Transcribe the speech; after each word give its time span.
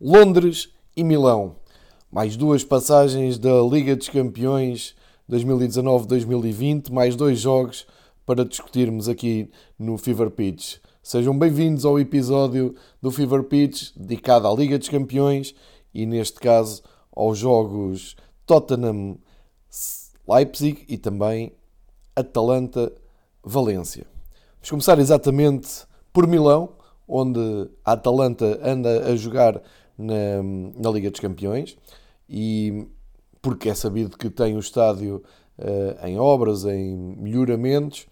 Londres 0.00 0.68
e 0.94 1.02
Milão. 1.02 1.56
Mais 2.12 2.36
duas 2.36 2.62
passagens 2.62 3.38
da 3.38 3.62
Liga 3.62 3.96
dos 3.96 4.10
Campeões 4.10 4.94
2019-2020, 5.30 6.92
mais 6.92 7.16
dois 7.16 7.40
jogos 7.40 7.86
para 8.26 8.44
discutirmos 8.44 9.08
aqui 9.08 9.50
no 9.78 9.96
Fever 9.96 10.30
Pitch. 10.30 10.76
Sejam 11.02 11.38
bem-vindos 11.38 11.86
ao 11.86 11.98
episódio 11.98 12.74
do 13.00 13.10
Fever 13.10 13.44
Pitch 13.44 13.92
dedicado 13.96 14.46
à 14.46 14.52
Liga 14.54 14.78
dos 14.78 14.90
Campeões 14.90 15.54
e, 15.94 16.04
neste 16.04 16.40
caso, 16.40 16.82
aos 17.10 17.38
jogos 17.38 18.16
Tottenham 18.44 19.16
Leipzig 20.28 20.84
e 20.90 20.98
também 20.98 21.52
Atalanta 22.14 22.92
Valência. 23.42 24.06
Vamos 24.56 24.68
começar 24.68 24.98
exatamente 24.98 25.86
por 26.12 26.26
Milão, 26.26 26.68
onde 27.08 27.70
a 27.82 27.92
Atalanta 27.92 28.60
anda 28.62 29.10
a 29.10 29.16
jogar 29.16 29.62
na, 29.98 30.42
na 30.76 30.90
Liga 30.90 31.10
dos 31.10 31.20
Campeões 31.20 31.76
e 32.28 32.86
porque 33.40 33.68
é 33.68 33.74
sabido 33.74 34.16
que 34.16 34.28
tem 34.28 34.56
o 34.56 34.60
estádio 34.60 35.22
uh, 35.58 36.06
em 36.06 36.18
obras, 36.18 36.64
em 36.64 36.96
melhoramentos 36.96 38.06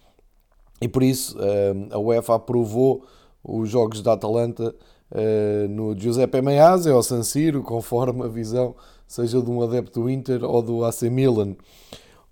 e 0.81 0.89
por 0.89 1.03
isso 1.03 1.37
uh, 1.39 1.89
a 1.95 1.99
UEFA 1.99 2.37
aprovou 2.37 3.05
os 3.43 3.69
jogos 3.69 4.01
da 4.01 4.15
Atalanta 4.15 4.75
uh, 5.11 5.69
no 5.69 5.99
Giuseppe 5.99 6.41
Meazza 6.41 6.93
ao 6.93 7.03
San 7.03 7.23
Siro, 7.23 7.63
conforme 7.63 8.23
a 8.23 8.29
visão 8.29 8.75
seja 9.07 9.41
de 9.41 9.51
um 9.51 9.63
adepto 9.63 10.03
do 10.03 10.11
Inter 10.11 10.45
ou 10.45 10.63
do 10.63 10.85
AC 10.85 11.03
Milan. 11.03 11.57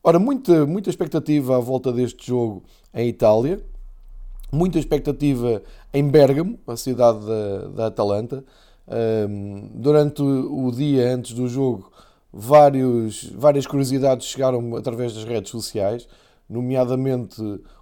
Ora, 0.02 0.18
muita, 0.18 0.66
muita 0.66 0.90
expectativa 0.90 1.56
à 1.56 1.60
volta 1.60 1.92
deste 1.92 2.26
jogo 2.26 2.62
em 2.92 3.08
Itália, 3.08 3.62
muita 4.50 4.78
expectativa 4.78 5.62
em 5.94 6.08
Bergamo, 6.08 6.58
a 6.66 6.76
cidade 6.76 7.24
da, 7.24 7.68
da 7.68 7.86
Atalanta. 7.86 8.44
Um, 8.88 9.70
durante 9.74 10.22
o, 10.22 10.70
dia 10.72 11.14
antes 11.14 11.32
do 11.32 11.48
jogo, 11.48 11.90
vários, 12.32 13.24
várias 13.34 13.66
curiosidades 13.66 14.26
chegaram 14.26 14.74
através 14.76 15.14
das 15.14 15.24
redes 15.24 15.50
sociais, 15.50 16.08
nomeadamente 16.48 17.40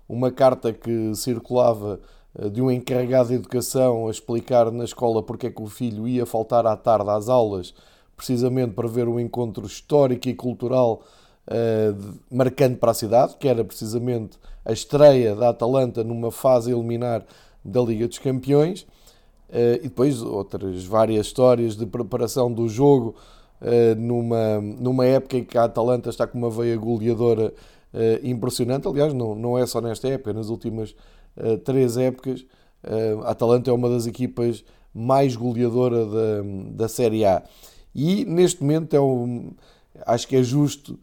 uma 0.09 0.31
carta 0.31 0.73
que 0.73 1.15
circulava 1.15 2.01
eh, 2.39 2.49
de 2.49 2.61
um 2.61 2.71
encarregado 2.71 3.29
de 3.29 3.37
educação 3.37 4.09
a 4.09 4.11
explicar 4.11 4.71
na 4.71 4.85
escola 4.85 5.23
porque 5.23 5.47
é 5.47 5.51
que 5.51 5.63
o 5.63 5.67
filho 5.67 6.07
ia 6.07 6.27
faltar 6.27 6.67
à 6.67 6.77
tarde 6.77 7.11
às 7.11 7.29
aulas, 7.29 7.75
precisamente 8.17 8.75
para 8.75 8.89
ver 8.89 9.09
o 9.09 9.19
encontro 9.19 9.67
histórico 9.67 10.29
e 10.29 10.35
cultural 10.35 11.03
uh, 11.49 12.15
marcante 12.31 12.77
para 12.77 12.91
a 12.91 12.95
cidade, 12.95 13.37
que 13.39 13.49
era 13.49 13.65
precisamente 13.65 14.39
a 14.65 14.73
estreia 14.73 15.35
da 15.35 15.49
Atalanta 15.49 16.05
numa 16.05 16.31
fase 16.31 16.71
eliminar 16.71 17.25
da 17.65 17.81
Liga 17.81 18.07
dos 18.07 18.19
Campeões. 18.19 18.87
Uh, 19.51 19.83
e 19.83 19.89
depois 19.89 20.23
outras 20.23 20.85
várias 20.85 21.27
histórias 21.27 21.77
de 21.77 21.85
preparação 21.85 22.53
do 22.53 22.69
jogo 22.69 23.17
uh, 23.61 23.99
numa, 23.99 24.61
numa 24.61 25.05
época 25.05 25.39
em 25.39 25.45
que 25.45 25.59
a 25.59 25.65
Atalanta 25.65 26.09
está 26.09 26.25
com 26.25 26.39
uma 26.39 26.49
veia 26.49 26.77
goleadora 26.77 27.53
uh, 27.93 28.27
impressionante. 28.27 28.87
Aliás, 28.87 29.13
não, 29.13 29.35
não 29.35 29.59
é 29.59 29.67
só 29.67 29.81
nesta 29.81 30.07
época, 30.09 30.33
nas 30.33 30.49
últimas 30.49 30.95
três 31.65 31.97
épocas, 31.97 32.45
a 33.25 33.31
Atalanta 33.31 33.71
é 33.71 33.73
uma 33.73 33.89
das 33.89 34.05
equipas 34.05 34.65
mais 34.93 35.37
goleadora 35.37 36.05
da, 36.05 36.43
da 36.73 36.89
Série 36.89 37.25
A. 37.25 37.43
E 37.95 38.25
neste 38.25 38.61
momento 38.61 38.95
é 38.95 39.01
um, 39.01 39.53
acho 40.05 40.27
que 40.27 40.35
é 40.35 40.43
justo 40.43 40.99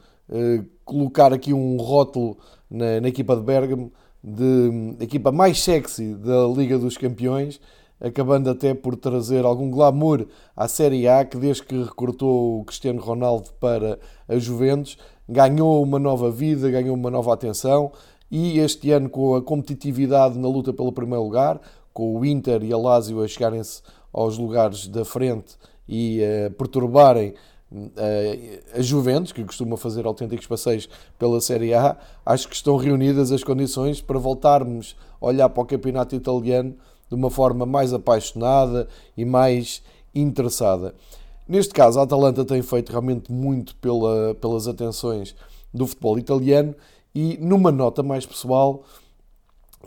colocar 0.84 1.31
aqui 1.31 1.53
um 1.53 1.78
rótulo 1.78 2.38
na, 2.70 3.00
na 3.00 3.08
equipa 3.08 3.38
de 3.38 3.42
Bergamo 3.42 3.92
de 4.22 4.95
equipa 5.00 5.31
mais 5.31 5.64
sexy 5.64 6.14
da 6.14 6.45
Liga 6.48 6.78
dos 6.78 6.98
Campeões 6.98 7.59
acabando 8.00 8.50
até 8.50 8.73
por 8.73 8.95
trazer 8.95 9.45
algum 9.45 9.70
glamour 9.70 10.26
à 10.56 10.67
Série 10.67 11.08
A, 11.08 11.26
que 11.26 11.38
desde 11.38 11.64
que 11.64 11.84
recrutou 11.84 12.62
o 12.62 12.66
Cristiano 12.66 13.02
Ronaldo 13.02 13.50
para 13.59 14.00
a 14.28 14.38
Juventus, 14.38 14.98
ganhou 15.28 15.81
uma 15.84 16.00
nova 16.00 16.30
vida, 16.31 16.70
ganhou 16.70 16.95
uma 16.95 17.09
nova 17.09 17.34
atenção. 17.34 17.92
E 18.30 18.59
este 18.59 18.91
ano 18.91 19.09
com 19.09 19.36
a 19.36 19.41
competitividade 19.41 20.38
na 20.38 20.47
luta 20.47 20.74
pelo 20.74 20.91
primeiro 20.91 21.24
lugar, 21.24 21.59
com 21.94 22.19
o 22.19 22.25
Inter 22.25 22.63
e 22.63 22.72
a 22.72 22.78
Lazio 22.78 23.24
a 23.24 23.28
chegarem-se 23.28 23.81
aos 24.13 24.38
lugares 24.38 24.88
da 24.88 25.03
frente 25.03 25.56
e 25.88 26.22
a 26.24 26.52
perturbarem 26.52 27.34
a 28.74 28.81
Juventus, 28.81 29.31
que 29.31 29.44
costuma 29.44 29.75
fazer 29.75 30.06
autênticos 30.06 30.47
passeios 30.47 30.88
pela 31.19 31.41
Série 31.41 31.74
A, 31.74 31.97
acho 32.25 32.47
que 32.47 32.56
estão 32.56 32.78
reunidas 32.78 33.31
as 33.31 33.44
condições 33.44 34.00
para 34.00 34.18
voltarmos 34.18 34.96
a 35.19 35.25
olhar 35.25 35.50
para 35.50 35.63
o 35.63 35.66
campeonato 35.66 36.16
italiano 36.16 36.75
de 37.09 37.16
uma 37.16 37.29
forma 37.29 37.66
mais 37.66 37.94
apaixonada 37.94 38.88
e 39.16 39.23
mais 39.25 39.81
interessada. 40.13 40.95
Neste 41.47 41.73
caso, 41.73 42.00
a 42.00 42.03
Atalanta 42.03 42.44
tem 42.44 42.62
feito 42.62 42.90
realmente 42.90 43.31
muito 43.31 43.75
pela, 43.78 44.35
pelas 44.35 44.68
atenções 44.68 45.35
do 45.73 45.88
futebol 45.88 46.19
italiano 46.19 46.75
e, 47.16 47.38
numa 47.40 47.72
nota 47.72 48.03
mais 48.03 48.25
pessoal, 48.25 48.84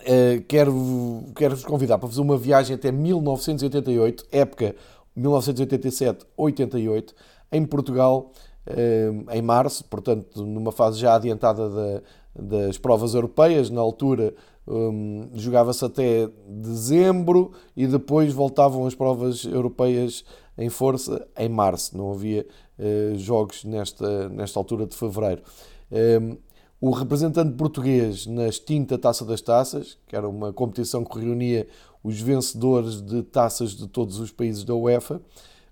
eh, 0.04 0.42
quero, 0.48 1.24
quero 1.36 1.54
vos 1.54 1.64
convidar 1.64 1.98
para 1.98 2.08
fazer 2.08 2.20
uma 2.22 2.36
viagem 2.36 2.74
até 2.76 2.90
1988, 2.90 4.26
época 4.32 4.74
1987-88, 5.16 7.12
em 7.52 7.64
Portugal, 7.66 8.32
eh, 8.66 9.10
em 9.32 9.42
março, 9.42 9.84
portanto, 9.84 10.44
numa 10.44 10.72
fase 10.72 10.98
já 10.98 11.14
adiantada 11.14 11.68
da, 11.68 12.02
das 12.34 12.78
provas 12.78 13.14
europeias, 13.14 13.68
na 13.68 13.80
altura 13.80 14.32
um, 14.70 15.28
jogava-se 15.34 15.84
até 15.84 16.28
dezembro 16.46 17.50
e 17.76 17.86
depois 17.88 18.32
voltavam 18.32 18.86
as 18.86 18.94
provas 18.94 19.44
europeias 19.44 20.24
em 20.56 20.68
força 20.68 21.26
em 21.36 21.48
março. 21.48 21.96
Não 21.96 22.12
havia 22.12 22.46
uh, 22.78 23.18
jogos 23.18 23.64
nesta, 23.64 24.28
nesta 24.28 24.60
altura 24.60 24.86
de 24.86 24.96
fevereiro. 24.96 25.42
Um, 25.90 26.36
o 26.80 26.90
representante 26.92 27.52
português 27.56 28.26
na 28.26 28.46
extinta 28.48 28.96
Taça 28.96 29.24
das 29.24 29.40
Taças, 29.40 29.98
que 30.06 30.14
era 30.14 30.28
uma 30.28 30.52
competição 30.52 31.04
que 31.04 31.18
reunia 31.18 31.66
os 32.02 32.20
vencedores 32.20 33.02
de 33.02 33.22
taças 33.22 33.72
de 33.72 33.86
todos 33.86 34.18
os 34.18 34.30
países 34.30 34.64
da 34.64 34.74
UEFA, 34.74 35.20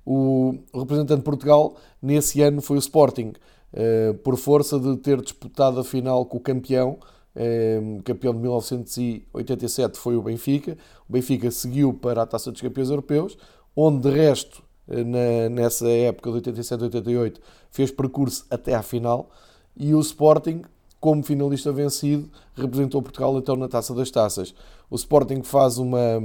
o 0.05 0.59
representante 0.75 1.19
de 1.19 1.25
Portugal 1.25 1.77
nesse 2.03 2.41
ano 2.43 2.61
foi 2.61 2.77
o 2.77 2.81
Sporting, 2.81 3.33
uh, 3.73 4.15
por 4.25 4.37
força 4.37 4.79
de 4.79 4.97
ter 4.97 5.21
disputado 5.23 5.79
a 5.79 5.85
final 5.85 6.27
com 6.27 6.39
o 6.39 6.41
campeão 6.41 6.99
Ehm, 7.37 8.01
campeão 8.01 8.35
de 8.35 8.41
1987 8.41 9.99
foi 9.99 10.17
o 10.17 10.23
Benfica. 10.23 10.77
O 11.09 11.13
Benfica 11.13 11.51
seguiu 11.51 11.93
para 11.95 12.23
a 12.23 12.27
Taça 12.27 12.51
dos 12.51 12.61
Campeões 12.61 12.91
Europeus, 12.91 13.39
onde 13.77 14.09
de 14.09 14.11
resto, 14.11 14.63
eh, 14.89 15.05
na, 15.05 15.49
nessa 15.49 15.89
época 15.89 16.33
de 16.33 16.51
87-88, 16.51 17.39
fez 17.71 17.91
percurso 17.91 18.45
até 18.51 18.75
à 18.75 18.83
final. 18.83 19.31
E 19.77 19.95
o 19.95 20.01
Sporting, 20.01 20.63
como 21.01 21.23
finalista 21.23 21.73
vencido, 21.73 22.29
representou 22.57 23.03
Portugal 23.03 23.39
então 23.39 23.55
na 23.57 23.69
Taça 23.69 23.95
das 23.95 24.11
Taças. 24.11 24.55
O 24.91 24.97
Sporting 24.97 25.43
faz 25.43 25.79
uma, 25.79 26.19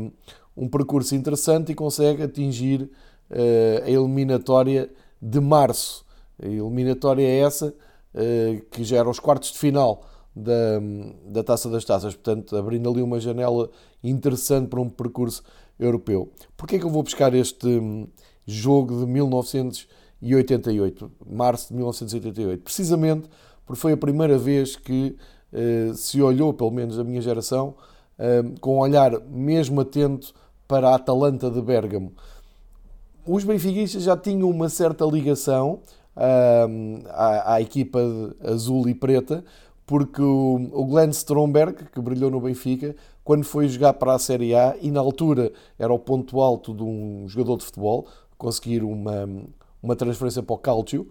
um 0.57 0.67
percurso 0.67 1.15
interessante 1.15 1.71
e 1.71 1.75
consegue 1.75 2.23
atingir 2.23 2.81
uh, 3.29 3.83
a 3.83 3.89
eliminatória 3.89 4.89
de 5.21 5.39
março. 5.39 6.03
A 6.41 6.47
eliminatória 6.47 7.23
é 7.23 7.39
essa, 7.39 7.67
uh, 7.67 8.61
que 8.71 8.83
já 8.83 8.97
era 8.97 9.09
os 9.09 9.19
quartos 9.19 9.51
de 9.51 9.59
final 9.59 10.03
da, 10.35 10.79
da 11.25 11.43
Taça 11.43 11.69
das 11.69 11.85
Taças, 11.85 12.15
portanto, 12.15 12.55
abrindo 12.55 12.89
ali 12.89 13.01
uma 13.01 13.19
janela 13.19 13.69
interessante 14.03 14.67
para 14.67 14.81
um 14.81 14.89
percurso 14.89 15.43
europeu. 15.79 16.31
Porquê 16.57 16.77
é 16.77 16.79
que 16.79 16.85
eu 16.85 16.89
vou 16.89 17.03
buscar 17.03 17.33
este 17.33 17.67
hum, 17.67 18.07
jogo 18.45 18.99
de 18.99 19.05
1988, 19.05 21.11
março 21.25 21.69
de 21.69 21.75
1988? 21.75 22.63
Precisamente 22.63 23.29
porque 23.65 23.79
foi 23.79 23.93
a 23.93 23.97
primeira 23.97 24.37
vez 24.37 24.75
que 24.75 25.15
uh, 25.51 25.93
se 25.93 26.21
olhou, 26.21 26.53
pelo 26.53 26.71
menos 26.71 26.99
a 26.99 27.03
minha 27.03 27.21
geração, 27.21 27.75
uh, 28.19 28.59
com 28.59 28.75
um 28.75 28.79
olhar 28.79 29.19
mesmo 29.21 29.81
atento 29.81 30.33
para 30.67 30.89
a 30.89 30.95
Atalanta 30.95 31.49
de 31.49 31.61
Bergamo. 31.61 32.13
Os 33.25 33.43
benfiquistas 33.43 34.03
já 34.03 34.17
tinham 34.17 34.49
uma 34.49 34.67
certa 34.67 35.05
ligação 35.05 35.79
uh, 36.15 37.07
à, 37.09 37.55
à 37.55 37.61
equipa 37.61 37.99
azul 38.43 38.89
e 38.89 38.93
preta, 38.93 39.43
porque 39.85 40.21
o, 40.21 40.85
Glenn 40.85 41.09
Stromberg, 41.09 41.85
que 41.91 42.01
brilhou 42.01 42.31
no 42.31 42.39
Benfica, 42.39 42.95
quando 43.23 43.43
foi 43.43 43.67
jogar 43.67 43.93
para 43.93 44.13
a 44.13 44.19
Série 44.19 44.55
A, 44.55 44.75
e 44.81 44.91
na 44.91 44.99
altura 44.99 45.51
era 45.77 45.93
o 45.93 45.99
ponto 45.99 46.41
alto 46.41 46.73
de 46.73 46.83
um 46.83 47.25
jogador 47.27 47.57
de 47.57 47.65
futebol, 47.65 48.07
conseguir 48.37 48.83
uma, 48.83 49.27
uma 49.81 49.95
transferência 49.95 50.43
para 50.43 50.55
o 50.55 50.57
Calcio, 50.57 51.07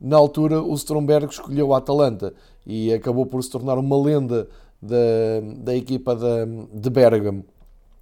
na 0.00 0.16
altura 0.16 0.62
o 0.62 0.74
Stromberg 0.74 1.32
escolheu 1.32 1.72
a 1.72 1.78
Atalanta 1.78 2.34
e 2.66 2.92
acabou 2.92 3.26
por 3.26 3.42
se 3.42 3.50
tornar 3.50 3.78
uma 3.78 3.96
lenda 3.96 4.48
da, 4.82 5.40
da 5.58 5.74
equipa 5.74 6.14
de, 6.14 6.80
de 6.80 6.90
Bergamo. 6.90 7.44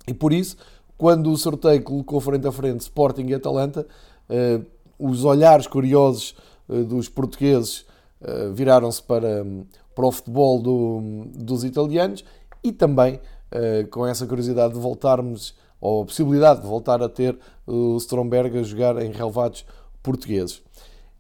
E 0.06 0.14
por 0.14 0.32
isso, 0.32 0.56
quando 0.96 1.30
o 1.30 1.36
sorteio 1.36 1.82
colocou 1.82 2.20
frente 2.20 2.46
a 2.46 2.52
frente 2.52 2.80
Sporting 2.80 3.26
e 3.26 3.34
Atalanta, 3.34 3.86
eh, 4.28 4.60
os 4.98 5.24
olhares 5.24 5.66
curiosos 5.66 6.34
eh, 6.68 6.82
dos 6.82 7.08
portugueses 7.08 7.84
eh, 8.20 8.50
viraram-se 8.52 9.02
para 9.02 9.44
para 9.94 10.06
o 10.06 10.12
futebol 10.12 10.60
do, 10.60 11.26
dos 11.34 11.64
italianos 11.64 12.24
e 12.62 12.72
também 12.72 13.16
uh, 13.16 13.86
com 13.88 14.06
essa 14.06 14.26
curiosidade 14.26 14.74
de 14.74 14.80
voltarmos 14.80 15.54
ou 15.80 16.02
a 16.02 16.06
possibilidade 16.06 16.60
de 16.60 16.66
voltar 16.66 17.02
a 17.02 17.08
ter 17.08 17.36
o 17.66 17.96
Stromberg 17.96 18.56
a 18.56 18.62
jogar 18.62 19.02
em 19.02 19.10
relevados 19.10 19.66
portugueses. 20.02 20.62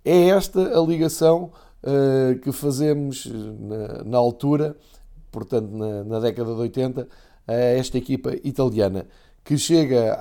É 0.04 0.28
esta 0.28 0.78
a 0.78 0.80
ligação 0.84 1.50
uh, 1.82 2.38
que 2.40 2.52
fazemos 2.52 3.26
na, 3.26 4.04
na 4.04 4.18
altura, 4.18 4.76
portanto 5.30 5.70
na, 5.70 6.04
na, 6.04 6.20
década 6.20 6.54
de 6.54 6.60
80, 6.60 7.08
a 7.46 7.52
esta 7.52 7.98
equipa 7.98 8.32
italiana, 8.44 9.06
que 9.44 9.58
chega 9.58 10.16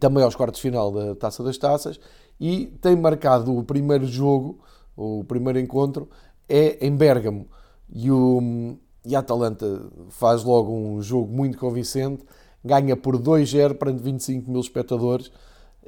também 0.00 0.24
aos 0.24 0.34
quartos 0.34 0.60
de 0.60 0.62
final 0.62 0.90
da 0.90 1.14
Taça 1.14 1.44
das 1.44 1.56
Taças 1.56 2.00
e 2.40 2.66
tem 2.80 2.96
marcado 2.96 3.56
o 3.56 3.62
primeiro 3.62 4.06
jogo, 4.06 4.58
o 4.96 5.22
primeiro 5.24 5.58
encontro, 5.58 6.08
é 6.50 6.86
em 6.86 6.94
Bérgamo. 6.94 7.46
E, 7.92 8.10
o, 8.10 8.76
e 9.04 9.16
a 9.16 9.20
Atalanta 9.20 9.82
faz 10.10 10.44
logo 10.44 10.72
um 10.72 11.00
jogo 11.00 11.32
muito 11.32 11.56
convincente, 11.56 12.24
ganha 12.64 12.96
por 12.96 13.16
2-0 13.16 13.74
perante 13.74 14.02
25 14.02 14.50
mil 14.50 14.60
espectadores. 14.60 15.30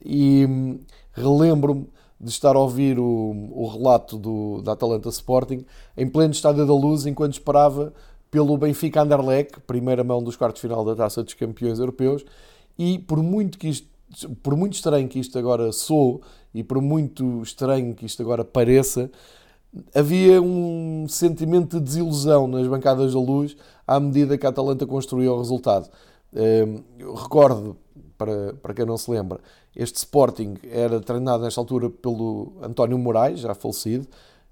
E 0.05 0.47
hum, 0.49 0.81
relembro-me 1.13 1.89
de 2.21 2.31
estar 2.31 2.55
a 2.55 2.61
ouvir 2.61 2.99
o, 3.01 3.51
o 3.51 3.67
relato 3.67 4.17
do, 4.17 4.63
da 4.63 4.73
Atalanta 4.73 5.09
Sporting 5.09 5.65
em 5.97 6.09
pleno 6.09 6.33
Estádio 6.33 6.65
da 6.65 6.73
Luz, 6.73 7.05
enquanto 7.05 7.33
esperava 7.33 7.93
pelo 8.31 8.57
Benfica 8.57 9.03
Anderlecht, 9.03 9.61
primeira 9.67 10.05
mão 10.05 10.23
dos 10.23 10.37
quartos 10.37 10.63
de 10.63 10.69
final 10.69 10.85
da 10.85 10.95
Taça 10.95 11.23
dos 11.23 11.35
Campeões 11.35 11.81
Europeus, 11.81 12.25
e 12.79 12.99
por 13.01 13.23
muito 13.23 13.59
que 13.59 13.69
isto, 13.69 13.89
por 14.43 14.57
muito 14.57 14.75
estranho 14.75 15.09
que 15.09 15.19
isto 15.19 15.39
agora 15.39 15.73
sou 15.73 16.23
e 16.55 16.63
por 16.63 16.81
muito 16.81 17.43
estranho 17.43 17.95
que 17.95 18.07
isto 18.07 18.23
agora 18.23 18.45
pareça, 18.45 19.11
havia 19.95 20.41
um 20.41 21.07
sentimento 21.09 21.79
de 21.79 21.85
desilusão 21.85 22.47
nas 22.47 22.67
bancadas 22.67 23.13
da 23.13 23.19
luz 23.19 23.57
à 23.87 23.99
medida 23.99 24.37
que 24.37 24.47
a 24.47 24.51
Atalanta 24.51 24.87
construía 24.87 25.33
o 25.33 25.39
resultado. 25.39 25.89
Hum, 26.35 26.83
eu 26.99 27.15
recordo, 27.15 27.77
para, 28.17 28.55
para 28.55 28.75
quem 28.75 28.87
não 28.87 28.97
se 28.97 29.11
lembra, 29.11 29.41
este 29.75 29.97
Sporting 29.97 30.55
era 30.71 31.01
treinado 31.01 31.43
nesta 31.43 31.61
altura 31.61 31.91
pelo 31.91 32.53
António 32.63 32.99
Moraes, 32.99 33.41
já 33.41 33.55
falecido, 33.55 34.07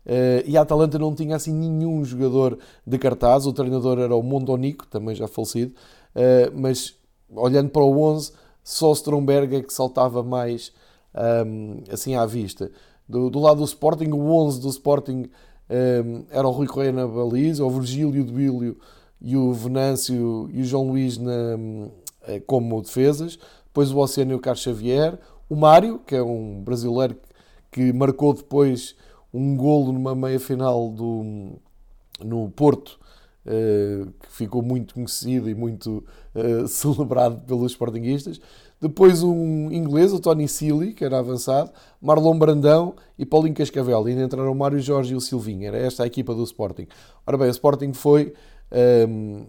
Uh, 0.05 0.43
e 0.47 0.57
a 0.57 0.63
Atalanta 0.63 0.99
não 0.99 1.15
tinha 1.15 1.37
assim 1.37 1.53
nenhum 1.53 2.05
jogador 2.05 2.59
de 2.87 2.99
cartaz. 2.99 3.47
O 3.47 3.53
treinador 3.53 3.99
era 3.99 4.15
o 4.17 4.23
Mondonico, 4.23 4.87
também 4.87 5.15
já 5.15 5.29
falecido. 5.29 5.75
Uh, 6.15 6.51
mas 6.59 6.97
olhando 7.31 7.71
para 7.71 7.83
o 7.83 8.03
11, 8.03 8.33
só 8.65 8.93
Stromberg 8.93 9.57
é 9.57 9.63
que 9.63 9.73
saltava 9.73 10.23
mais 10.23 10.73
um, 11.47 11.83
assim 11.91 12.15
à 12.15 12.27
vista. 12.27 12.71
Do, 13.11 13.29
do, 13.29 13.41
lado 13.41 13.59
do 13.59 13.65
Sporting, 13.65 14.11
o 14.13 14.33
11 14.33 14.61
do 14.61 14.69
Sporting 14.69 15.29
um, 15.69 16.25
era 16.31 16.47
o 16.47 16.53
Rui 16.53 16.69
Correia 16.69 16.93
na 16.93 17.07
baliza, 17.07 17.65
o 17.65 17.71
Virgílio 17.71 18.25
de 18.25 18.33
Bílio 18.33 18.77
e 19.21 19.37
o 19.37 19.53
Venâncio 19.53 20.49
e 20.53 20.61
o 20.61 20.65
João 20.65 20.89
Luís 20.89 21.19
na, 21.19 21.33
eh, 22.29 22.41
como 22.47 22.81
defesas. 22.81 23.37
Depois 23.67 23.91
o 23.91 23.99
Oceano 23.99 24.31
e 24.31 24.35
o 24.35 24.39
Carlos 24.39 24.63
Xavier. 24.63 25.19
O 25.49 25.57
Mário, 25.57 25.99
que 26.07 26.15
é 26.15 26.23
um 26.23 26.63
brasileiro 26.63 27.17
que 27.71 27.93
marcou 27.93 28.33
depois 28.33 28.95
um 29.35 29.57
golo 29.57 29.93
numa 29.93 30.15
meia-final 30.15 30.89
do, 30.91 31.59
no 32.25 32.49
Porto, 32.51 32.99
uh, 33.47 34.07
que 34.21 34.31
ficou 34.31 34.63
muito 34.63 34.95
conhecido 34.95 35.51
e 35.51 35.55
muito 35.55 36.05
uh, 36.35 36.67
celebrado 36.69 37.41
pelos 37.43 37.73
sportinguistas. 37.73 38.41
Depois 38.81 39.23
um 39.23 39.71
inglês, 39.71 40.13
o 40.13 40.21
Tony 40.21 40.49
Sealy, 40.49 40.95
que 40.95 41.05
era 41.05 41.19
avançado, 41.19 41.71
Marlon 42.01 42.39
Brandão 42.39 42.95
e 43.19 43.27
Paulinho 43.27 43.55
Cascavel. 43.55 44.09
E 44.09 44.13
ainda 44.13 44.25
entraram 44.25 44.51
o 44.51 44.55
Mário 44.55 44.81
Jorge 44.81 45.13
e 45.13 45.17
o 45.17 45.21
Silvinho. 45.21 45.67
Era 45.67 45.79
esta 45.79 46.05
a 46.05 46.07
equipa 46.07 46.35
do 46.35 46.43
Sporting. 46.45 46.87
Ora 47.27 47.37
bem, 47.37 47.49
o 47.49 47.51
Sporting 47.51 47.93
foi... 47.93 48.33
Um, 49.09 49.45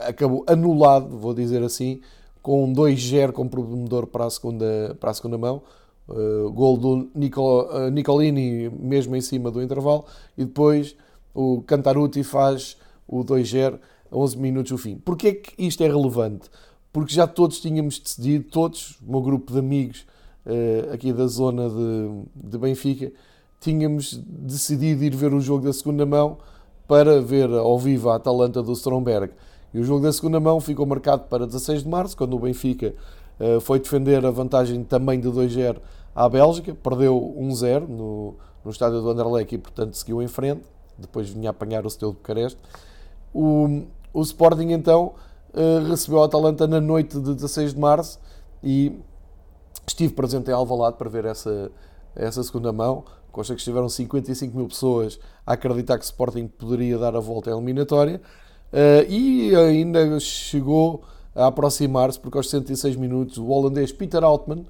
acabou 0.00 0.44
anulado, 0.46 1.16
vou 1.16 1.32
dizer 1.32 1.62
assim, 1.62 2.00
com 2.42 2.64
um 2.64 2.72
2-0 2.72 3.32
comprometedor 3.32 4.06
para 4.06 4.26
a 4.26 4.30
segunda, 4.30 4.96
para 4.98 5.10
a 5.10 5.14
segunda 5.14 5.38
mão. 5.38 5.62
Uh, 6.08 6.50
gol 6.52 6.76
do 6.76 6.94
uh, 6.98 7.90
Nicolini 7.90 8.70
mesmo 8.70 9.16
em 9.16 9.20
cima 9.20 9.50
do 9.50 9.60
intervalo 9.60 10.04
e 10.38 10.44
depois 10.44 10.94
o 11.34 11.62
Cantaruti 11.62 12.22
faz 12.22 12.76
o 13.08 13.24
2-0 13.24 13.80
a 14.12 14.16
11 14.16 14.38
minutos 14.38 14.70
do 14.70 14.78
fim. 14.78 14.98
Porquê 14.98 15.28
é 15.28 15.34
que 15.34 15.66
isto 15.66 15.82
é 15.82 15.88
relevante? 15.88 16.48
Porque 16.96 17.12
já 17.12 17.26
todos 17.26 17.60
tínhamos 17.60 17.98
decidido, 17.98 18.44
todos, 18.44 18.98
o 19.06 19.10
meu 19.12 19.20
grupo 19.20 19.52
de 19.52 19.58
amigos 19.58 20.06
uh, 20.46 20.94
aqui 20.94 21.12
da 21.12 21.26
zona 21.26 21.68
de, 21.68 22.22
de 22.34 22.56
Benfica, 22.56 23.12
tínhamos 23.60 24.18
decidido 24.26 25.04
ir 25.04 25.14
ver 25.14 25.34
o 25.34 25.38
jogo 25.38 25.66
da 25.66 25.74
segunda 25.74 26.06
mão 26.06 26.38
para 26.88 27.20
ver 27.20 27.52
ao 27.52 27.78
vivo 27.78 28.08
a 28.08 28.16
Atalanta 28.16 28.62
do 28.62 28.72
Stromberg. 28.72 29.30
E 29.74 29.78
o 29.78 29.84
jogo 29.84 30.04
da 30.04 30.10
segunda 30.10 30.40
mão 30.40 30.58
ficou 30.58 30.86
marcado 30.86 31.24
para 31.24 31.44
16 31.44 31.82
de 31.82 31.88
março, 31.90 32.16
quando 32.16 32.34
o 32.34 32.38
Benfica 32.38 32.94
uh, 33.38 33.60
foi 33.60 33.78
defender 33.78 34.24
a 34.24 34.30
vantagem 34.30 34.82
também 34.82 35.20
de 35.20 35.28
2-0 35.28 35.76
à 36.14 36.26
Bélgica, 36.30 36.74
perdeu 36.74 37.36
1-0 37.38 37.88
no, 37.88 38.36
no 38.64 38.70
estádio 38.70 39.02
do 39.02 39.10
Anderlecht 39.10 39.54
e, 39.54 39.58
portanto, 39.58 39.92
seguiu 39.98 40.22
em 40.22 40.28
frente. 40.28 40.62
Depois 40.96 41.28
vinha 41.28 41.50
apanhar 41.50 41.84
o 41.84 41.90
Seteu 41.90 42.08
de 42.08 42.16
Bucareste. 42.16 42.58
O, 43.34 43.82
o 44.14 44.22
Sporting, 44.22 44.70
então, 44.70 45.12
recebeu 45.88 46.22
a 46.22 46.26
Atalanta 46.26 46.66
na 46.66 46.80
noite 46.80 47.18
de 47.20 47.34
16 47.34 47.74
de 47.74 47.80
março 47.80 48.18
e 48.62 48.92
estive 49.86 50.12
presente 50.12 50.50
em 50.50 50.54
Alvalade 50.54 50.96
para 50.96 51.08
ver 51.08 51.24
essa, 51.24 51.70
essa 52.14 52.42
segunda 52.42 52.72
mão. 52.72 53.04
Consta 53.30 53.54
que 53.54 53.60
estiveram 53.60 53.88
55 53.88 54.56
mil 54.56 54.66
pessoas 54.66 55.18
a 55.46 55.52
acreditar 55.52 55.98
que 55.98 56.04
Sporting 56.04 56.46
poderia 56.46 56.96
dar 56.98 57.14
a 57.14 57.20
volta 57.20 57.50
à 57.50 57.52
eliminatória. 57.54 58.20
Uh, 58.72 59.10
e 59.10 59.54
ainda 59.54 60.18
chegou 60.18 61.02
a 61.34 61.46
aproximar-se, 61.48 62.18
porque 62.18 62.38
aos 62.38 62.48
66 62.48 62.96
minutos 62.96 63.38
o 63.38 63.46
holandês 63.46 63.92
Peter 63.92 64.24
Altman 64.24 64.64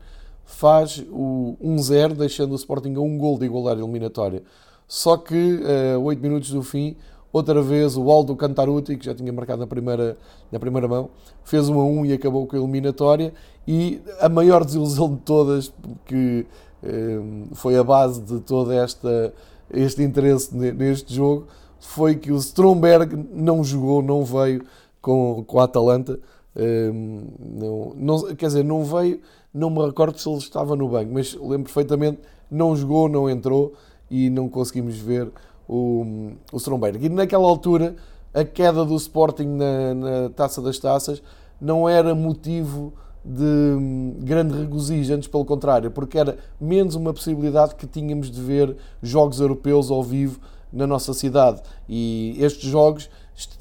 faz 0.44 1.04
o 1.10 1.56
1-0, 1.62 2.14
deixando 2.14 2.52
o 2.52 2.56
Sporting 2.56 2.94
a 2.94 3.00
um 3.00 3.16
gol 3.16 3.38
de 3.38 3.46
igualdade 3.46 3.80
eliminatória. 3.80 4.42
Só 4.88 5.16
que, 5.16 5.60
a 5.94 5.98
uh, 5.98 6.02
8 6.02 6.20
minutos 6.20 6.50
do 6.50 6.62
fim, 6.62 6.96
outra 7.36 7.60
vez 7.62 7.96
o 7.96 8.10
Aldo 8.10 8.34
Cantaruti, 8.34 8.96
que 8.96 9.04
já 9.04 9.14
tinha 9.14 9.32
marcado 9.32 9.60
na 9.60 9.66
primeira, 9.66 10.16
na 10.50 10.58
primeira 10.58 10.88
mão, 10.88 11.10
fez 11.44 11.68
1 11.68 11.78
a 11.78 11.84
1 11.84 12.06
e 12.06 12.12
acabou 12.14 12.46
com 12.46 12.56
a 12.56 12.58
eliminatória. 12.58 13.32
E 13.68 14.00
a 14.20 14.28
maior 14.28 14.64
desilusão 14.64 15.14
de 15.14 15.20
todas, 15.20 15.72
que 16.06 16.46
uh, 16.82 17.54
foi 17.54 17.76
a 17.76 17.84
base 17.84 18.20
de 18.22 18.40
todo 18.40 18.72
esta, 18.72 19.34
este 19.70 20.02
interesse 20.02 20.56
neste 20.56 21.14
jogo, 21.14 21.46
foi 21.78 22.16
que 22.16 22.32
o 22.32 22.36
Stromberg 22.36 23.28
não 23.32 23.62
jogou, 23.62 24.02
não 24.02 24.24
veio 24.24 24.64
com, 25.00 25.44
com 25.46 25.60
a 25.60 25.64
Atalanta. 25.64 26.18
Um, 26.56 27.26
não, 27.38 27.92
não, 27.94 28.34
quer 28.34 28.46
dizer, 28.46 28.64
não 28.64 28.82
veio, 28.82 29.20
não 29.52 29.68
me 29.68 29.84
recordo 29.84 30.18
se 30.18 30.26
ele 30.26 30.38
estava 30.38 30.74
no 30.74 30.88
banco, 30.88 31.12
mas 31.12 31.34
lembro 31.34 31.64
perfeitamente, 31.64 32.18
não 32.50 32.74
jogou, 32.74 33.08
não 33.10 33.28
entrou 33.28 33.74
e 34.10 34.30
não 34.30 34.48
conseguimos 34.48 34.96
ver 34.96 35.30
o, 35.68 36.32
o 36.52 36.56
Stromberg. 36.56 37.04
E 37.04 37.08
naquela 37.08 37.46
altura, 37.46 37.96
a 38.32 38.44
queda 38.44 38.84
do 38.84 38.94
Sporting 38.96 39.46
na, 39.46 39.94
na 39.94 40.28
Taça 40.30 40.60
das 40.60 40.78
Taças 40.78 41.22
não 41.60 41.88
era 41.88 42.14
motivo 42.14 42.92
de 43.24 43.42
hum, 43.42 44.16
grande 44.20 44.56
regozijo, 44.56 45.12
antes 45.12 45.28
pelo 45.28 45.44
contrário, 45.44 45.90
porque 45.90 46.18
era 46.18 46.38
menos 46.60 46.94
uma 46.94 47.12
possibilidade 47.12 47.74
que 47.74 47.86
tínhamos 47.86 48.30
de 48.30 48.40
ver 48.40 48.76
jogos 49.02 49.40
europeus 49.40 49.90
ao 49.90 50.02
vivo 50.02 50.38
na 50.72 50.86
nossa 50.86 51.12
cidade. 51.12 51.60
E 51.88 52.36
estes 52.38 52.68
jogos 52.70 53.10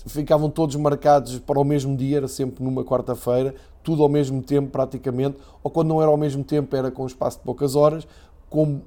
ficavam 0.06 0.50
todos 0.50 0.76
marcados 0.76 1.40
para 1.40 1.60
o 1.60 1.64
mesmo 1.64 1.98
dia, 1.98 2.18
era 2.18 2.28
sempre 2.28 2.64
numa 2.64 2.84
quarta-feira, 2.84 3.56
tudo 3.84 4.04
ao 4.04 4.10
mesmo 4.10 4.42
tempo 4.42 4.70
praticamente, 4.70 5.38
ou 5.64 5.72
quando 5.72 5.90
não 5.90 6.02
era 6.02 6.12
ao 6.12 6.18
mesmo 6.18 6.44
tempo 6.44 6.76
era 6.76 6.92
com 6.92 7.04
um 7.04 7.08
espaço 7.08 7.40
de 7.40 7.44
poucas 7.44 7.76
horas, 7.76 8.08
com 8.50 8.82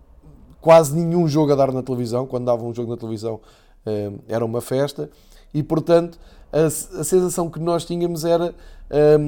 quase 0.61 0.95
nenhum 0.95 1.27
jogo 1.29 1.53
a 1.53 1.57
dar 1.57 1.73
na 1.73 1.83
televisão, 1.83 2.27
quando 2.27 2.45
dava 2.45 2.65
um 2.65 2.75
jogo 2.75 2.91
na 2.91 2.97
televisão 2.97 3.41
eh, 3.87 4.13
era 4.29 4.45
uma 4.45 4.61
festa, 4.61 5.11
e 5.53 5.63
portanto 5.63 6.19
a, 6.53 6.67
a 6.67 6.71
sensação 6.71 7.49
que 7.49 7.61
nós 7.61 7.85
tínhamos 7.85 8.25
era 8.25 8.55
eh, 8.91 9.19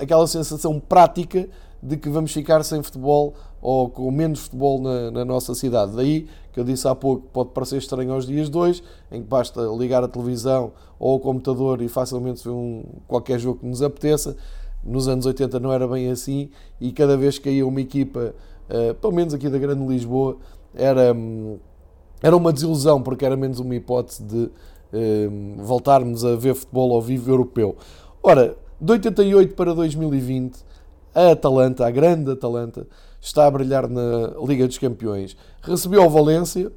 aquela 0.00 0.26
sensação 0.26 0.80
prática 0.80 1.48
de 1.82 1.96
que 1.96 2.08
vamos 2.08 2.32
ficar 2.32 2.62
sem 2.62 2.82
futebol 2.82 3.34
ou 3.60 3.90
com 3.90 4.10
menos 4.10 4.40
futebol 4.40 4.80
na, 4.80 5.10
na, 5.10 5.24
nossa 5.24 5.54
cidade. 5.54 5.96
Daí 5.96 6.28
que 6.52 6.60
eu 6.60 6.64
disse 6.64 6.86
há 6.86 6.94
pouco, 6.94 7.26
pode 7.32 7.50
parecer 7.50 7.78
estranho 7.78 8.12
aos 8.12 8.26
dias 8.26 8.48
2, 8.48 8.82
em 9.10 9.22
que 9.22 9.28
basta 9.28 9.60
ligar 9.78 10.04
a 10.04 10.08
televisão 10.08 10.72
ou 10.98 11.16
o 11.16 11.20
computador 11.20 11.80
e 11.80 11.88
facilmente 11.88 12.44
ver 12.44 12.50
um, 12.50 12.84
qualquer 13.08 13.38
jogo 13.38 13.60
que 13.60 13.66
nos 13.66 13.82
apeteça. 13.82 14.36
Nos 14.84 15.08
anos 15.08 15.26
80 15.26 15.60
não 15.60 15.72
era 15.72 15.86
bem 15.86 16.10
assim 16.10 16.50
e 16.80 16.92
cada 16.92 17.16
vez 17.16 17.38
que 17.38 17.44
caía 17.44 17.66
uma 17.66 17.80
equipa, 17.80 18.34
uh, 18.68 18.94
pelo 18.94 19.12
menos 19.12 19.32
aqui 19.32 19.48
da 19.48 19.58
Grande 19.58 19.84
Lisboa, 19.86 20.36
era, 20.74 21.12
um, 21.12 21.58
era 22.22 22.36
uma 22.36 22.52
desilusão, 22.52 23.02
porque 23.02 23.24
era 23.24 23.36
menos 23.36 23.58
uma 23.58 23.74
hipótese 23.74 24.22
de 24.22 24.50
um, 24.92 25.56
voltarmos 25.58 26.24
a 26.24 26.36
ver 26.36 26.54
futebol 26.54 26.94
ao 26.94 27.02
vivo 27.02 27.30
europeu. 27.30 27.76
Ora, 28.22 28.56
de 28.80 28.92
88 28.92 29.54
para 29.54 29.74
2020, 29.74 30.58
a 31.14 31.32
Atalanta, 31.32 31.86
a 31.86 31.90
grande 31.90 32.30
Atalanta, 32.30 32.86
está 33.20 33.46
a 33.46 33.50
brilhar 33.50 33.88
na 33.88 34.32
Liga 34.44 34.66
dos 34.66 34.78
Campeões. 34.78 35.36
Recebeu 35.62 36.04
o 36.04 36.10
Valência. 36.10 36.72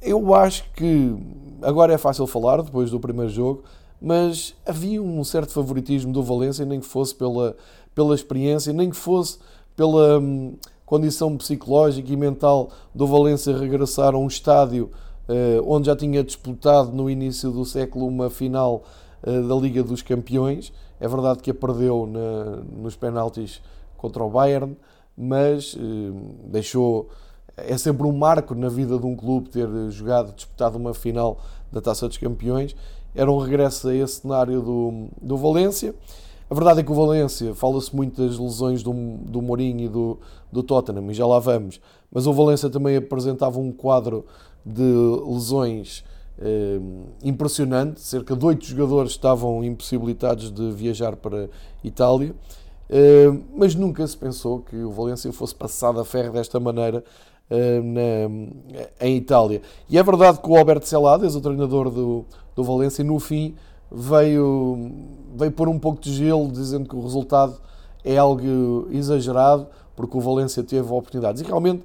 Eu 0.00 0.34
acho 0.34 0.64
que 0.74 1.14
agora 1.62 1.92
é 1.92 1.98
fácil 1.98 2.26
falar 2.26 2.62
depois 2.62 2.90
do 2.90 3.00
primeiro 3.00 3.30
jogo, 3.30 3.64
mas 4.00 4.54
havia 4.64 5.02
um 5.02 5.22
certo 5.24 5.52
favoritismo 5.52 6.12
do 6.12 6.22
Valência, 6.22 6.64
nem 6.64 6.80
que 6.80 6.86
fosse 6.86 7.14
pela, 7.14 7.56
pela 7.94 8.14
experiência, 8.14 8.72
nem 8.72 8.90
que 8.90 8.96
fosse 8.96 9.38
pela 9.76 10.18
hum, 10.18 10.56
condição 10.88 11.36
psicológica 11.36 12.10
e 12.10 12.16
mental 12.16 12.70
do 12.94 13.06
Valência 13.06 13.54
regressar 13.54 14.14
a 14.14 14.18
um 14.18 14.26
estádio 14.26 14.90
uh, 15.28 15.62
onde 15.70 15.86
já 15.86 15.94
tinha 15.94 16.24
disputado 16.24 16.92
no 16.92 17.10
início 17.10 17.50
do 17.50 17.62
século 17.66 18.06
uma 18.06 18.30
final 18.30 18.82
uh, 19.22 19.46
da 19.46 19.54
Liga 19.54 19.82
dos 19.82 20.00
Campeões. 20.00 20.72
É 20.98 21.06
verdade 21.06 21.40
que 21.42 21.50
a 21.50 21.54
perdeu 21.54 22.06
na, 22.06 22.62
nos 22.80 22.96
penaltis 22.96 23.60
contra 23.98 24.24
o 24.24 24.30
Bayern, 24.30 24.78
mas 25.14 25.74
uh, 25.74 25.78
deixou. 26.44 27.10
É 27.54 27.76
sempre 27.76 28.06
um 28.06 28.12
marco 28.12 28.54
na 28.54 28.70
vida 28.70 28.98
de 28.98 29.04
um 29.04 29.14
clube 29.14 29.50
ter 29.50 29.68
jogado, 29.90 30.32
disputado 30.32 30.78
uma 30.78 30.94
final 30.94 31.38
da 31.70 31.82
Taça 31.82 32.08
dos 32.08 32.16
Campeões. 32.16 32.74
Era 33.14 33.30
um 33.30 33.36
regresso 33.36 33.88
a 33.88 33.94
esse 33.94 34.22
cenário 34.22 34.62
do, 34.62 35.08
do 35.20 35.36
Valência. 35.36 35.94
A 36.50 36.54
verdade 36.54 36.80
é 36.80 36.82
que 36.82 36.90
o 36.90 36.94
Valência, 36.94 37.54
fala-se 37.54 37.94
muito 37.94 38.26
das 38.26 38.38
lesões 38.38 38.82
do, 38.82 38.92
do 38.92 39.42
Mourinho 39.42 39.84
e 39.84 39.88
do, 39.88 40.18
do 40.50 40.62
Tottenham, 40.62 41.10
e 41.10 41.14
já 41.14 41.26
lá 41.26 41.38
vamos, 41.38 41.78
mas 42.10 42.26
o 42.26 42.32
Valência 42.32 42.70
também 42.70 42.96
apresentava 42.96 43.58
um 43.58 43.70
quadro 43.70 44.24
de 44.64 44.82
lesões 45.26 46.02
eh, 46.40 46.80
impressionante. 47.22 48.00
Cerca 48.00 48.34
de 48.34 48.46
oito 48.46 48.64
jogadores 48.64 49.10
estavam 49.12 49.62
impossibilitados 49.62 50.50
de 50.50 50.70
viajar 50.72 51.16
para 51.16 51.50
Itália, 51.84 52.34
eh, 52.88 53.26
mas 53.54 53.74
nunca 53.74 54.06
se 54.06 54.16
pensou 54.16 54.60
que 54.60 54.76
o 54.76 54.90
Valência 54.90 55.30
fosse 55.32 55.54
passado 55.54 56.00
a 56.00 56.04
ferro 56.04 56.32
desta 56.32 56.58
maneira 56.58 57.04
eh, 57.50 57.80
na, 57.82 59.06
em 59.06 59.16
Itália. 59.18 59.60
E 59.86 59.98
é 59.98 60.02
verdade 60.02 60.40
que 60.40 60.48
o 60.48 60.56
Alberto 60.56 60.88
Celades, 60.88 61.34
o 61.34 61.42
treinador 61.42 61.90
do, 61.90 62.24
do 62.56 62.64
Valência, 62.64 63.04
no 63.04 63.18
fim 63.18 63.54
veio, 63.90 64.90
veio 65.34 65.52
pôr 65.52 65.68
um 65.68 65.78
pouco 65.78 66.00
de 66.00 66.12
gelo, 66.12 66.50
dizendo 66.50 66.88
que 66.88 66.96
o 66.96 67.02
resultado 67.02 67.58
é 68.04 68.16
algo 68.16 68.86
exagerado, 68.90 69.66
porque 69.96 70.16
o 70.16 70.20
Valência 70.20 70.62
teve 70.62 70.90
oportunidades. 70.92 71.42
E 71.42 71.44
realmente, 71.44 71.84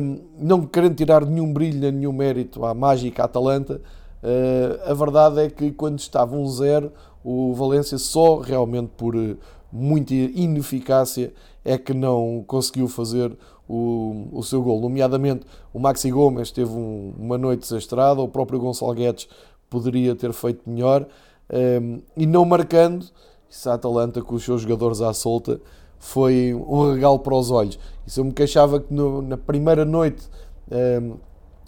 hum, 0.00 0.20
não 0.38 0.66
querendo 0.66 0.94
tirar 0.94 1.24
nenhum 1.24 1.52
brilho 1.52 1.78
nem 1.78 1.92
nenhum 1.92 2.12
mérito 2.12 2.64
à 2.64 2.72
mágica 2.72 3.24
Atalanta, 3.24 3.80
hum, 4.22 4.90
a 4.90 4.94
verdade 4.94 5.40
é 5.40 5.50
que 5.50 5.70
quando 5.72 5.98
estava 5.98 6.34
um 6.34 6.46
zero, 6.46 6.92
o 7.24 7.52
Valência 7.54 7.98
só 7.98 8.38
realmente 8.38 8.90
por 8.96 9.14
eh, 9.16 9.36
muita 9.70 10.14
ineficácia 10.14 11.32
é 11.64 11.76
que 11.76 11.92
não 11.92 12.42
conseguiu 12.46 12.88
fazer 12.88 13.36
o, 13.68 14.28
o 14.32 14.42
seu 14.42 14.62
gol. 14.62 14.80
Nomeadamente, 14.80 15.44
o 15.74 15.78
Maxi 15.78 16.10
Gomes 16.10 16.50
teve 16.50 16.70
um, 16.70 17.12
uma 17.18 17.36
noite 17.36 17.60
desastrada, 17.60 18.22
o 18.22 18.28
próprio 18.28 18.58
Gonçalo 18.58 18.94
Guedes 18.94 19.28
poderia 19.68 20.14
ter 20.14 20.32
feito 20.32 20.68
melhor. 20.68 21.06
Um, 21.50 22.00
e 22.16 22.26
não 22.26 22.44
marcando, 22.44 23.06
isso 23.48 23.70
a 23.70 23.74
Atalanta 23.74 24.20
com 24.22 24.34
os 24.34 24.44
seus 24.44 24.62
jogadores 24.62 25.00
à 25.00 25.12
solta 25.12 25.60
foi 25.98 26.54
um 26.54 26.92
regalo 26.92 27.18
para 27.18 27.34
os 27.34 27.50
olhos. 27.50 27.78
Isso 28.06 28.20
eu 28.20 28.24
me 28.24 28.32
queixava 28.32 28.80
que 28.80 28.92
no, 28.92 29.22
na 29.22 29.36
primeira 29.36 29.84
noite 29.84 30.28
um, 30.70 31.16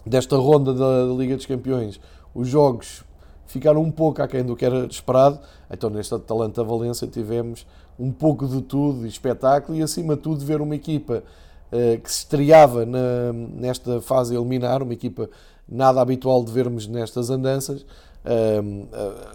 desta 0.05 0.37
ronda 0.37 0.73
da, 0.73 1.07
da, 1.07 1.13
Liga 1.15 1.37
dos 1.37 1.47
Campeões 1.47 2.01
os 2.35 2.49
jogos 2.49 3.05
ficaram 3.47 3.83
um 3.83 3.91
pouco 3.91 4.23
aquém 4.23 4.45
do 4.45 4.55
que 4.55 4.65
era 4.65 4.87
esperado. 4.87 5.41
Então, 5.71 5.91
nesta 5.91 6.17
Atalanta-Valência, 6.17 7.09
tivemos 7.09 7.67
um 7.99 8.13
pouco 8.13 8.47
de 8.47 8.63
tudo, 8.63 9.01
de 9.01 9.09
espetáculo 9.09 9.77
e, 9.77 9.83
acima 9.83 10.15
de 10.15 10.23
tudo, 10.23 10.45
ver 10.45 10.61
uma 10.61 10.77
equipa 10.77 11.25
uh, 11.73 12.01
que 12.01 12.11
se 12.11 12.19
estreava 12.19 12.87
na, 12.87 13.33
nesta 13.33 14.01
fase 14.01 14.37
eliminar, 14.37 14.83
uma 14.83 14.93
equipa 14.93 15.29
nada 15.71 16.01
habitual 16.01 16.45
de 16.45 16.51
vermos 16.51 16.87
nestas 16.87 17.31
andanças, 17.31 17.87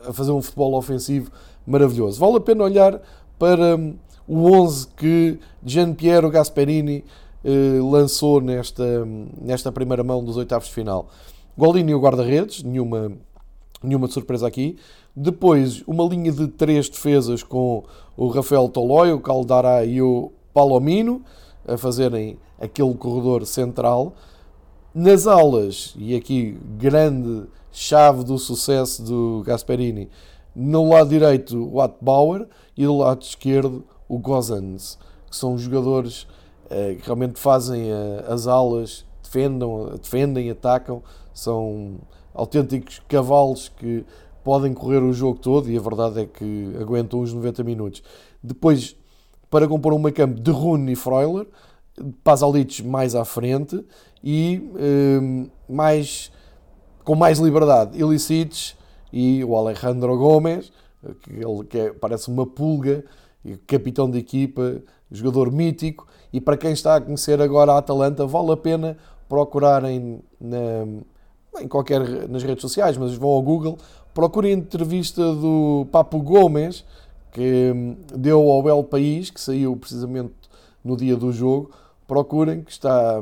a 0.07 0.13
fazer 0.13 0.31
um 0.31 0.41
futebol 0.41 0.75
ofensivo 0.75 1.31
maravilhoso. 1.65 2.19
Vale 2.19 2.37
a 2.37 2.41
pena 2.41 2.63
olhar 2.63 3.01
para 3.39 3.75
hum, 3.75 3.95
o 4.27 4.51
11 4.51 4.87
que 4.95 5.39
Gian 5.65 5.93
Piero 5.93 6.29
Gasperini 6.29 7.03
eh, 7.43 7.79
lançou 7.81 8.41
nesta, 8.41 8.83
hum, 8.83 9.27
nesta 9.41 9.71
primeira 9.71 10.03
mão 10.03 10.23
dos 10.23 10.37
oitavos 10.37 10.67
de 10.67 10.73
final. 10.73 11.07
Golini 11.57 11.93
o 11.93 11.99
guarda-redes, 11.99 12.63
nenhuma, 12.63 13.11
nenhuma 13.81 14.07
surpresa 14.07 14.47
aqui. 14.47 14.77
Depois, 15.15 15.81
uma 15.87 16.03
linha 16.03 16.31
de 16.31 16.47
três 16.47 16.89
defesas 16.89 17.41
com 17.41 17.83
o 18.17 18.27
Rafael 18.27 18.67
Tolói, 18.67 19.13
o 19.13 19.19
Caldara 19.19 19.85
e 19.85 20.01
o 20.01 20.31
Palomino 20.53 21.21
a 21.67 21.77
fazerem 21.77 22.37
aquele 22.59 22.93
corredor 22.95 23.45
central. 23.45 24.13
Nas 24.97 25.27
aulas, 25.27 25.93
e 25.97 26.15
aqui 26.15 26.57
grande 26.77 27.47
chave 27.69 28.23
do 28.23 28.39
sucesso 28.39 29.03
do 29.03 29.43
Gasperini, 29.45 30.09
no 30.55 30.87
lado 30.87 31.09
direito 31.09 31.69
o 31.69 31.81
Atbauer 31.81 32.47
e 32.77 32.85
do 32.85 32.99
lado 32.99 33.21
esquerdo 33.21 33.83
o 34.07 34.17
Gozans, 34.17 34.97
que 35.29 35.35
são 35.35 35.57
jogadores 35.57 36.25
eh, 36.69 36.95
que 36.95 37.05
realmente 37.05 37.37
fazem 37.37 37.91
eh, 37.91 38.25
as 38.29 38.47
aulas, 38.47 39.05
defendem, 39.21 39.67
defendem, 40.01 40.49
atacam, 40.49 41.03
são 41.33 41.95
autênticos 42.33 43.01
cavalos 43.05 43.67
que 43.67 44.05
podem 44.45 44.73
correr 44.73 45.03
o 45.03 45.11
jogo 45.11 45.37
todo 45.39 45.69
e 45.69 45.77
a 45.77 45.81
verdade 45.81 46.21
é 46.21 46.25
que 46.25 46.73
aguentam 46.79 47.19
os 47.19 47.33
90 47.33 47.65
minutos. 47.65 48.01
Depois, 48.41 48.95
para 49.49 49.67
compor 49.67 49.93
um 49.93 49.99
meio 49.99 50.15
campo 50.15 50.39
de 50.39 50.51
Rune 50.51 50.93
e 50.93 50.95
Freuler, 50.95 51.47
Pasalic 52.23 52.83
mais 52.83 53.15
à 53.15 53.23
frente 53.23 53.83
e 54.25 54.71
um, 55.21 55.47
mais, 55.69 56.31
com 57.03 57.13
mais 57.13 57.37
liberdade 57.37 57.95
Ilicic 57.97 58.73
e 59.13 59.43
o 59.43 59.55
Alejandro 59.55 60.17
Gomes, 60.17 60.73
que, 61.21 61.31
ele, 61.33 61.63
que 61.69 61.77
é, 61.77 61.93
parece 61.93 62.29
uma 62.29 62.47
pulga, 62.47 63.05
capitão 63.67 64.09
de 64.09 64.17
equipa, 64.17 64.81
jogador 65.11 65.51
mítico, 65.51 66.07
e 66.33 66.41
para 66.41 66.57
quem 66.57 66.71
está 66.71 66.95
a 66.95 67.01
conhecer 67.01 67.39
agora 67.39 67.73
a 67.73 67.77
Atalanta, 67.77 68.25
vale 68.25 68.51
a 68.51 68.57
pena 68.57 68.97
procurarem 69.29 70.19
na, 70.41 71.61
em 71.61 71.67
qualquer, 71.67 72.27
nas 72.27 72.43
redes 72.43 72.61
sociais, 72.61 72.97
mas 72.97 73.13
vão 73.13 73.29
ao 73.29 73.41
Google, 73.43 73.77
procurem 74.13 74.53
a 74.53 74.57
entrevista 74.57 75.21
do 75.21 75.87
Papo 75.91 76.19
Gomes, 76.19 76.83
que 77.31 77.71
hum, 77.73 77.95
deu 78.15 78.49
ao 78.49 78.67
El 78.67 78.83
País, 78.83 79.29
que 79.29 79.39
saiu 79.39 79.75
precisamente 79.75 80.33
no 80.83 80.97
dia 80.97 81.15
do 81.15 81.31
jogo, 81.31 81.69
procurem, 82.07 82.63
que 82.63 82.71
está 82.71 83.21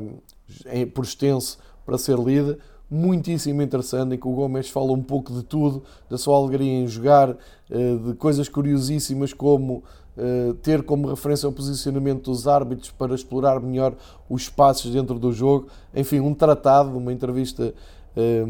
por 0.93 1.03
extenso 1.03 1.57
para 1.85 1.97
ser 1.97 2.17
lida, 2.17 2.57
muitíssimo 2.89 3.61
interessante, 3.61 4.15
em 4.15 4.17
que 4.19 4.27
o 4.27 4.31
Gomes 4.31 4.69
fala 4.69 4.91
um 4.91 5.01
pouco 5.01 5.33
de 5.33 5.43
tudo, 5.43 5.83
da 6.09 6.17
sua 6.17 6.37
alegria 6.37 6.71
em 6.71 6.87
jogar, 6.87 7.35
eh, 7.71 7.95
de 8.05 8.13
coisas 8.13 8.47
curiosíssimas 8.47 9.33
como 9.33 9.83
eh, 10.15 10.53
ter 10.61 10.83
como 10.83 11.07
referência 11.07 11.49
o 11.49 11.51
posicionamento 11.51 12.29
dos 12.29 12.47
árbitros 12.47 12.91
para 12.91 13.15
explorar 13.15 13.59
melhor 13.59 13.95
os 14.29 14.43
espaços 14.43 14.91
dentro 14.91 15.17
do 15.17 15.33
jogo. 15.33 15.67
Enfim, 15.93 16.19
um 16.19 16.35
tratado, 16.35 16.95
uma 16.95 17.11
entrevista 17.11 17.73
eh, 18.15 18.45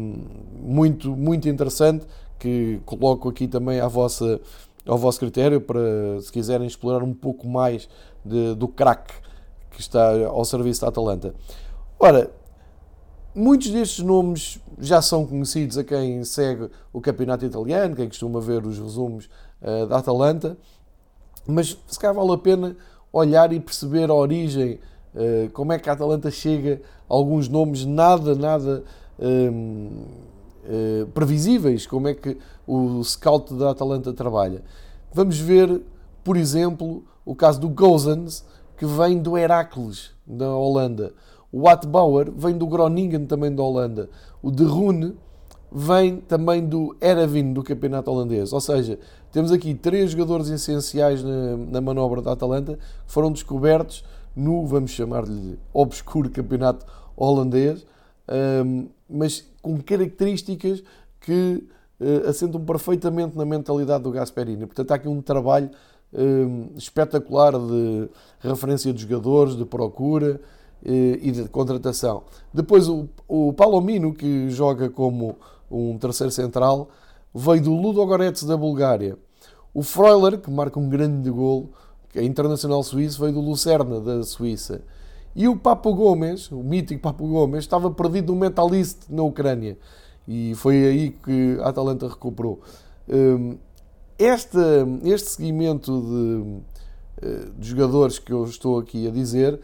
muito, 0.60 1.16
muito 1.16 1.48
interessante 1.48 2.04
que 2.38 2.80
coloco 2.84 3.30
aqui 3.30 3.48
também 3.48 3.80
à 3.80 3.88
vossa, 3.88 4.38
ao 4.86 4.98
vosso 4.98 5.18
critério 5.18 5.58
para, 5.58 6.20
se 6.20 6.30
quiserem 6.30 6.66
explorar 6.66 7.02
um 7.02 7.14
pouco 7.14 7.48
mais 7.48 7.88
de, 8.22 8.54
do 8.54 8.68
craque 8.68 9.14
que 9.70 9.80
está 9.80 10.26
ao 10.26 10.44
serviço 10.44 10.82
da 10.82 10.88
Atalanta. 10.88 11.34
Ora, 12.06 12.30
muitos 13.34 13.70
destes 13.70 14.04
nomes 14.04 14.60
já 14.78 15.00
são 15.00 15.24
conhecidos 15.24 15.78
a 15.78 15.82
quem 15.82 16.22
segue 16.22 16.68
o 16.92 17.00
campeonato 17.00 17.46
italiano, 17.46 17.96
quem 17.96 18.08
costuma 18.08 18.42
ver 18.42 18.66
os 18.66 18.78
resumos 18.78 19.30
uh, 19.62 19.86
da 19.86 19.96
Atalanta, 19.96 20.58
mas 21.46 21.78
se 21.86 21.98
calhar 21.98 22.14
vale 22.14 22.32
a 22.32 22.36
pena 22.36 22.76
olhar 23.10 23.50
e 23.54 23.58
perceber 23.58 24.10
a 24.10 24.14
origem, 24.14 24.78
uh, 25.14 25.48
como 25.54 25.72
é 25.72 25.78
que 25.78 25.88
a 25.88 25.94
Atalanta 25.94 26.30
chega 26.30 26.82
a 27.08 27.14
alguns 27.14 27.48
nomes 27.48 27.86
nada, 27.86 28.34
nada 28.34 28.84
uh, 29.18 31.06
previsíveis, 31.14 31.86
como 31.86 32.06
é 32.06 32.12
que 32.12 32.36
o 32.66 33.02
scout 33.02 33.54
da 33.54 33.70
Atalanta 33.70 34.12
trabalha. 34.12 34.62
Vamos 35.10 35.38
ver, 35.38 35.80
por 36.22 36.36
exemplo, 36.36 37.02
o 37.24 37.34
caso 37.34 37.58
do 37.58 37.70
Gozens, 37.70 38.44
que 38.76 38.84
vem 38.84 39.22
do 39.22 39.38
Heracles, 39.38 40.10
da 40.26 40.54
Holanda. 40.54 41.14
O 41.56 41.68
Atbauer 41.68 42.32
vem 42.36 42.58
do 42.58 42.66
Groningen, 42.66 43.26
também 43.26 43.54
da 43.54 43.62
Holanda. 43.62 44.10
O 44.42 44.50
De 44.50 44.64
Rune 44.64 45.14
vem 45.70 46.16
também 46.16 46.66
do 46.66 46.96
Eravin, 47.00 47.52
do 47.52 47.62
campeonato 47.62 48.10
holandês. 48.10 48.52
Ou 48.52 48.60
seja, 48.60 48.98
temos 49.30 49.52
aqui 49.52 49.72
três 49.72 50.10
jogadores 50.10 50.48
essenciais 50.48 51.22
na, 51.22 51.56
na 51.56 51.80
manobra 51.80 52.20
da 52.20 52.32
Atalanta 52.32 52.76
que 53.06 53.12
foram 53.12 53.30
descobertos 53.30 54.04
no, 54.34 54.66
vamos 54.66 54.90
chamar-lhe, 54.90 55.56
obscuro 55.72 56.28
campeonato 56.28 56.84
holandês, 57.16 57.86
um, 58.66 58.88
mas 59.08 59.48
com 59.62 59.80
características 59.80 60.82
que 61.20 61.64
uh, 62.00 62.28
assentam 62.28 62.64
perfeitamente 62.64 63.38
na 63.38 63.44
mentalidade 63.44 64.02
do 64.02 64.10
Gasperini. 64.10 64.66
Portanto, 64.66 64.90
há 64.90 64.94
aqui 64.96 65.06
um 65.06 65.22
trabalho 65.22 65.70
Hum, 66.16 66.68
espetacular 66.76 67.58
de 67.58 68.08
referência 68.38 68.92
de 68.92 69.02
jogadores, 69.02 69.56
de 69.56 69.64
procura 69.64 70.40
e 70.84 71.30
de 71.30 71.48
contratação. 71.48 72.24
Depois 72.52 72.88
o, 72.88 73.08
o 73.26 73.52
Palomino, 73.52 74.12
que 74.12 74.50
joga 74.50 74.90
como 74.90 75.36
um 75.70 75.96
terceiro 75.96 76.30
central, 76.30 76.88
veio 77.34 77.62
do 77.62 77.74
Ludogorets 77.74 78.44
da 78.44 78.56
Bulgária. 78.56 79.16
O 79.72 79.82
Freuler, 79.82 80.38
que 80.38 80.50
marca 80.50 80.78
um 80.78 80.88
grande 80.88 81.30
golo, 81.30 81.70
a 82.14 82.22
internacional 82.22 82.82
suíço 82.82 83.20
veio 83.20 83.32
do 83.32 83.40
Lucerna, 83.40 84.00
da 84.00 84.22
Suíça. 84.22 84.82
E 85.34 85.48
o 85.48 85.56
Papo 85.56 85.92
Gomes, 85.94 86.50
o 86.52 86.62
mítico 86.62 87.00
Papo 87.00 87.26
Gomes, 87.26 87.60
estava 87.60 87.90
perdido 87.90 88.32
no 88.32 88.38
Metalist 88.38 89.08
na 89.08 89.22
Ucrânia. 89.22 89.76
E 90.28 90.54
foi 90.54 90.84
aí 90.84 91.10
que 91.10 91.58
a 91.60 91.70
Atalanta 91.70 92.06
recuperou. 92.06 92.60
Hum, 93.08 93.58
este, 94.16 94.58
este 95.02 95.30
seguimento 95.30 96.00
de, 96.00 97.26
eh, 97.26 97.48
de 97.58 97.68
jogadores 97.68 98.20
que 98.20 98.32
eu 98.32 98.44
estou 98.44 98.78
aqui 98.78 99.08
a 99.08 99.10
dizer 99.10 99.58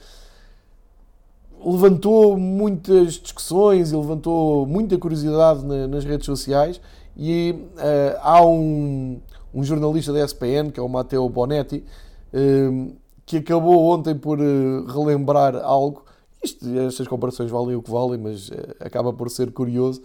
levantou 1.64 2.36
muitas 2.36 3.14
discussões 3.14 3.92
e 3.92 3.96
levantou 3.96 4.66
muita 4.66 4.96
curiosidade 4.96 5.64
nas 5.64 6.04
redes 6.04 6.26
sociais 6.26 6.80
e 7.16 7.54
uh, 7.74 8.18
há 8.22 8.44
um, 8.44 9.20
um 9.52 9.62
jornalista 9.62 10.12
da 10.12 10.24
ESPN, 10.24 10.70
que 10.72 10.80
é 10.80 10.82
o 10.82 10.88
Matteo 10.88 11.28
Bonetti, 11.28 11.84
uh, 12.32 12.92
que 13.26 13.38
acabou 13.38 13.84
ontem 13.84 14.14
por 14.14 14.38
uh, 14.40 14.86
relembrar 14.86 15.56
algo. 15.56 16.04
Isto, 16.42 16.66
estas 16.80 17.06
comparações 17.06 17.50
valem 17.50 17.76
o 17.76 17.82
que 17.82 17.90
valem, 17.90 18.18
mas 18.18 18.50
acaba 18.80 19.12
por 19.12 19.28
ser 19.28 19.52
curioso, 19.52 20.00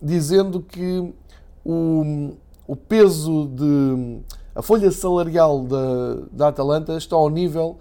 dizendo 0.00 0.60
que 0.60 1.12
o, 1.64 2.30
o 2.68 2.76
peso 2.76 3.48
de. 3.48 4.20
a 4.54 4.62
folha 4.62 4.92
salarial 4.92 5.64
da, 5.64 6.14
da 6.30 6.48
Atalanta 6.48 6.96
está 6.96 7.16
ao 7.16 7.28
nível 7.28 7.78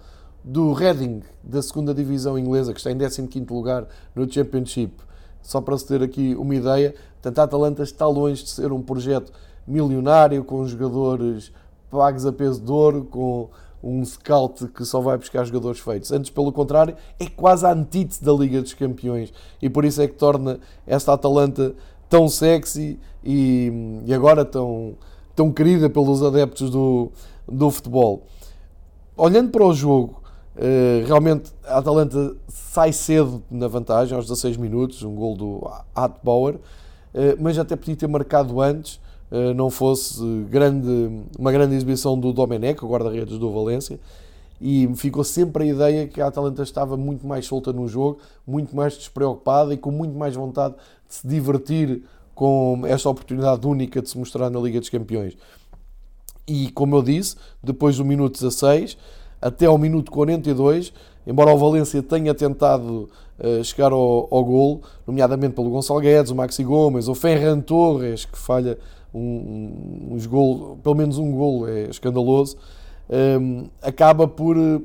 do 0.48 0.74
Reading, 0.74 1.24
da 1.44 1.60
segunda 1.60 1.92
divisão 1.92 2.38
inglesa, 2.38 2.72
que 2.72 2.80
está 2.80 2.92
em 2.92 2.98
15 3.00 3.48
lugar 3.50 3.88
no 4.14 4.32
Championship. 4.32 4.94
Só 5.42 5.60
para 5.60 5.76
se 5.76 5.88
ter 5.88 6.04
aqui 6.04 6.36
uma 6.36 6.54
ideia, 6.54 6.94
portanto, 7.14 7.40
a 7.40 7.44
Atalanta 7.44 7.82
está 7.82 8.06
longe 8.06 8.44
de 8.44 8.52
ser 8.52 8.72
um 8.72 8.80
projeto 8.80 9.34
milionário, 9.68 10.44
com 10.44 10.64
jogadores 10.68 11.52
pagos 11.90 12.28
a 12.28 12.32
peso 12.32 12.62
de 12.62 12.72
ouro, 12.72 13.06
com 13.06 13.50
um 13.84 14.06
scout 14.06 14.68
que 14.68 14.86
só 14.86 15.02
vai 15.02 15.18
buscar 15.18 15.44
jogadores 15.46 15.80
feitos. 15.80 16.12
Antes, 16.12 16.30
pelo 16.30 16.52
contrário, 16.52 16.96
é 17.20 17.26
quase 17.26 17.66
a 17.66 17.72
antítese 17.72 18.24
da 18.24 18.32
Liga 18.32 18.62
dos 18.62 18.76
Campeões 18.76 19.34
e 19.60 19.68
por 19.68 19.84
isso 19.84 20.00
é 20.00 20.08
que 20.08 20.14
torna 20.14 20.60
esta 20.86 21.14
Atalanta 21.14 21.74
tão 22.08 22.28
sexy 22.28 23.00
e, 23.24 24.02
e 24.06 24.14
agora 24.14 24.46
tão, 24.46 24.96
tão 25.36 25.52
querida 25.52 25.90
pelos 25.90 26.22
adeptos 26.22 26.70
do, 26.70 27.12
do 27.48 27.72
futebol. 27.72 28.24
Olhando 29.18 29.50
para 29.50 29.66
o 29.66 29.74
jogo, 29.74 30.25
eh, 30.58 31.04
realmente 31.06 31.52
a 31.66 31.80
Atalanta 31.80 32.36
sai 32.48 32.94
cedo 32.94 33.44
na 33.52 33.68
vantagem, 33.68 34.16
aos 34.16 34.26
16 34.26 34.58
minutos, 34.58 35.04
um 35.04 35.14
gol 35.14 35.36
do 35.36 35.72
Atbauer, 35.94 36.56
uh, 36.56 36.60
mas 37.40 37.58
até 37.60 37.76
podia 37.76 37.96
ter 37.96 38.08
marcado 38.08 38.62
antes, 38.62 39.00
uh, 39.32 39.54
não 39.54 39.70
fosse 39.70 40.24
grande, 40.50 41.10
uma 41.38 41.52
grande 41.52 41.76
exibição 41.76 42.18
do 42.18 42.32
Domenech, 42.32 42.84
o 42.84 42.88
guarda-redes 42.88 43.38
do 43.38 43.52
Valência, 43.52 44.00
e 44.62 44.90
ficou 44.96 45.26
sempre 45.26 45.64
a 45.64 45.66
ideia 45.68 46.08
que 46.08 46.22
a 46.22 46.28
Atalanta 46.28 46.64
estava 46.64 46.96
muito 46.96 47.28
mais 47.28 47.46
solta 47.46 47.74
no 47.74 47.88
jogo, 47.88 48.20
muito 48.48 48.74
mais 48.74 48.98
despreocupada 48.98 49.74
e 49.74 49.78
com 49.78 49.92
muito 49.92 50.18
mais 50.18 50.36
vontade 50.36 50.76
de 51.08 51.16
se 51.16 51.28
divertir 51.28 52.04
com 52.34 52.82
esta 52.86 53.10
oportunidade 53.10 53.68
única 53.68 54.02
de 54.02 54.10
se 54.10 54.18
mostrar 54.18 54.50
na 54.50 54.60
Liga 54.60 54.80
dos 54.80 54.90
Campeões. 54.90 55.38
E 56.48 56.70
como 56.72 56.96
eu 56.96 57.02
disse, 57.02 57.36
depois 57.62 57.98
do 57.98 58.06
minuto 58.06 58.34
16, 58.36 58.98
até 59.46 59.68
ao 59.68 59.78
minuto 59.78 60.12
42, 60.12 60.92
embora 61.28 61.54
o 61.54 61.58
Valência 61.60 62.02
tenha 62.02 62.34
tentado 62.34 63.08
uh, 63.40 63.64
chegar 63.64 63.92
ao, 63.92 64.28
ao 64.32 64.44
gol, 64.44 64.82
nomeadamente 65.06 65.54
pelo 65.54 65.70
Gonçalo 65.70 66.00
Guedes, 66.00 66.32
o 66.32 66.36
Maxi 66.36 66.64
Gomes, 66.64 67.08
o 67.08 67.14
Ferran 67.14 67.60
Torres, 67.60 68.26
que 68.26 68.40
falha 68.40 68.76
um, 69.14 70.08
uns 70.14 70.26
gol, 70.26 70.80
pelo 70.82 70.96
menos 70.96 71.20
um 71.20 71.32
gol, 71.32 71.70
é 71.70 71.84
escandaloso, 71.84 72.58
um, 73.08 73.16
ehm, 73.16 73.70
acaba 73.84 74.28
por 74.28 74.58
uh, 74.58 74.82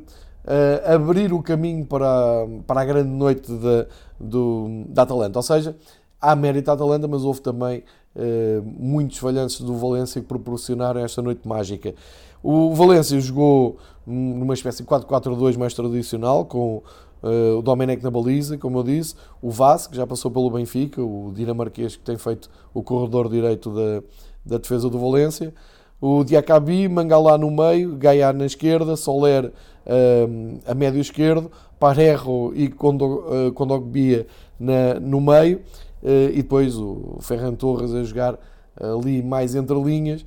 abrir 0.85 1.33
o 1.33 1.43
caminho 1.43 1.87
para, 1.87 2.47
para 2.67 2.83
a 2.83 2.85
grande 2.85 3.09
noite 3.09 3.51
da, 3.51 3.87
do, 4.21 4.85
da 4.89 5.05
Atalanta. 5.05 5.39
Ou 5.39 5.43
seja, 5.43 5.75
há 6.21 6.37
mérito 6.37 6.71
à 6.71 6.75
Atalanta, 6.75 7.09
mas 7.09 7.25
houve 7.25 7.41
também 7.41 7.83
uh, 8.15 8.63
muitos 8.63 9.17
falhanços 9.17 9.65
do 9.65 9.75
Valência 9.75 10.21
que 10.21 10.27
proporcionaram 10.27 11.01
esta 11.01 11.23
noite 11.23 11.49
mágica. 11.49 11.95
O 12.43 12.75
Valência 12.75 13.21
jogou 13.21 13.77
numa 14.07 14.55
espécie 14.55 14.83
de 14.83 14.89
4-4-2 14.89 15.57
mais 15.59 15.75
tradicional, 15.75 16.45
com 16.45 16.83
uh, 17.23 17.59
o 17.59 17.63
Domenech 17.63 18.03
na 18.03 18.11
baliza, 18.11 18.57
como 18.57 18.79
eu 18.79 18.83
disse, 18.83 19.15
o 19.43 19.51
Vaz, 19.51 19.87
que 19.87 19.97
já 19.97 20.07
passou 20.07 20.31
pelo 20.31 20.51
Benfica, 20.51 21.03
o 21.03 21.33
dinamarquês 21.35 21.97
que 21.97 22.03
tem 22.03 22.17
feito 22.17 22.51
o 22.73 22.83
corredor 22.83 23.29
direito 23.29 23.71
da, 23.71 24.03
da 24.45 24.59
defesa 24.59 24.89
do 24.89 24.99
Valência, 24.99 25.53
o 26.01 26.25
Diacabi, 26.25 26.89
Mangalá 26.89 27.37
no 27.37 27.51
meio, 27.51 27.95
Gaia 27.97 28.33
na 28.33 28.47
esquerda, 28.47 28.97
Soler 28.97 29.47
uh, 29.47 30.61
a 30.67 30.75
médio 30.75 31.01
esquerdo, 31.01 31.51
Parerro 31.79 32.53
e 32.55 32.69
Kondogbia 32.69 34.27
uh, 34.59 35.01
no 35.01 35.21
meio, 35.21 35.59
uh, 36.03 36.31
e 36.33 36.37
depois 36.37 36.75
o 36.75 37.19
Ferran 37.21 37.55
Torres 37.55 37.93
a 37.93 38.03
jogar 38.03 38.39
ali 38.81 39.23
mais 39.23 39.55
entre 39.55 39.79
linhas 39.79 40.25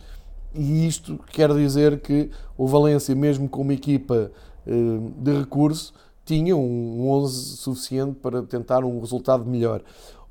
e 0.56 0.88
isto 0.88 1.20
quer 1.32 1.54
dizer 1.54 2.00
que 2.00 2.30
o 2.58 2.68
Valência, 2.68 3.16
mesmo 3.16 3.50
com 3.50 3.62
uma 3.62 3.74
equipa 3.74 4.32
eh, 4.66 4.72
de 5.18 5.40
recurso, 5.40 5.94
tinha 6.26 6.56
um 6.56 7.10
11 7.10 7.58
suficiente 7.58 8.16
para 8.22 8.44
tentar 8.44 8.84
um 8.84 9.00
resultado 9.00 9.46
melhor. 9.46 9.82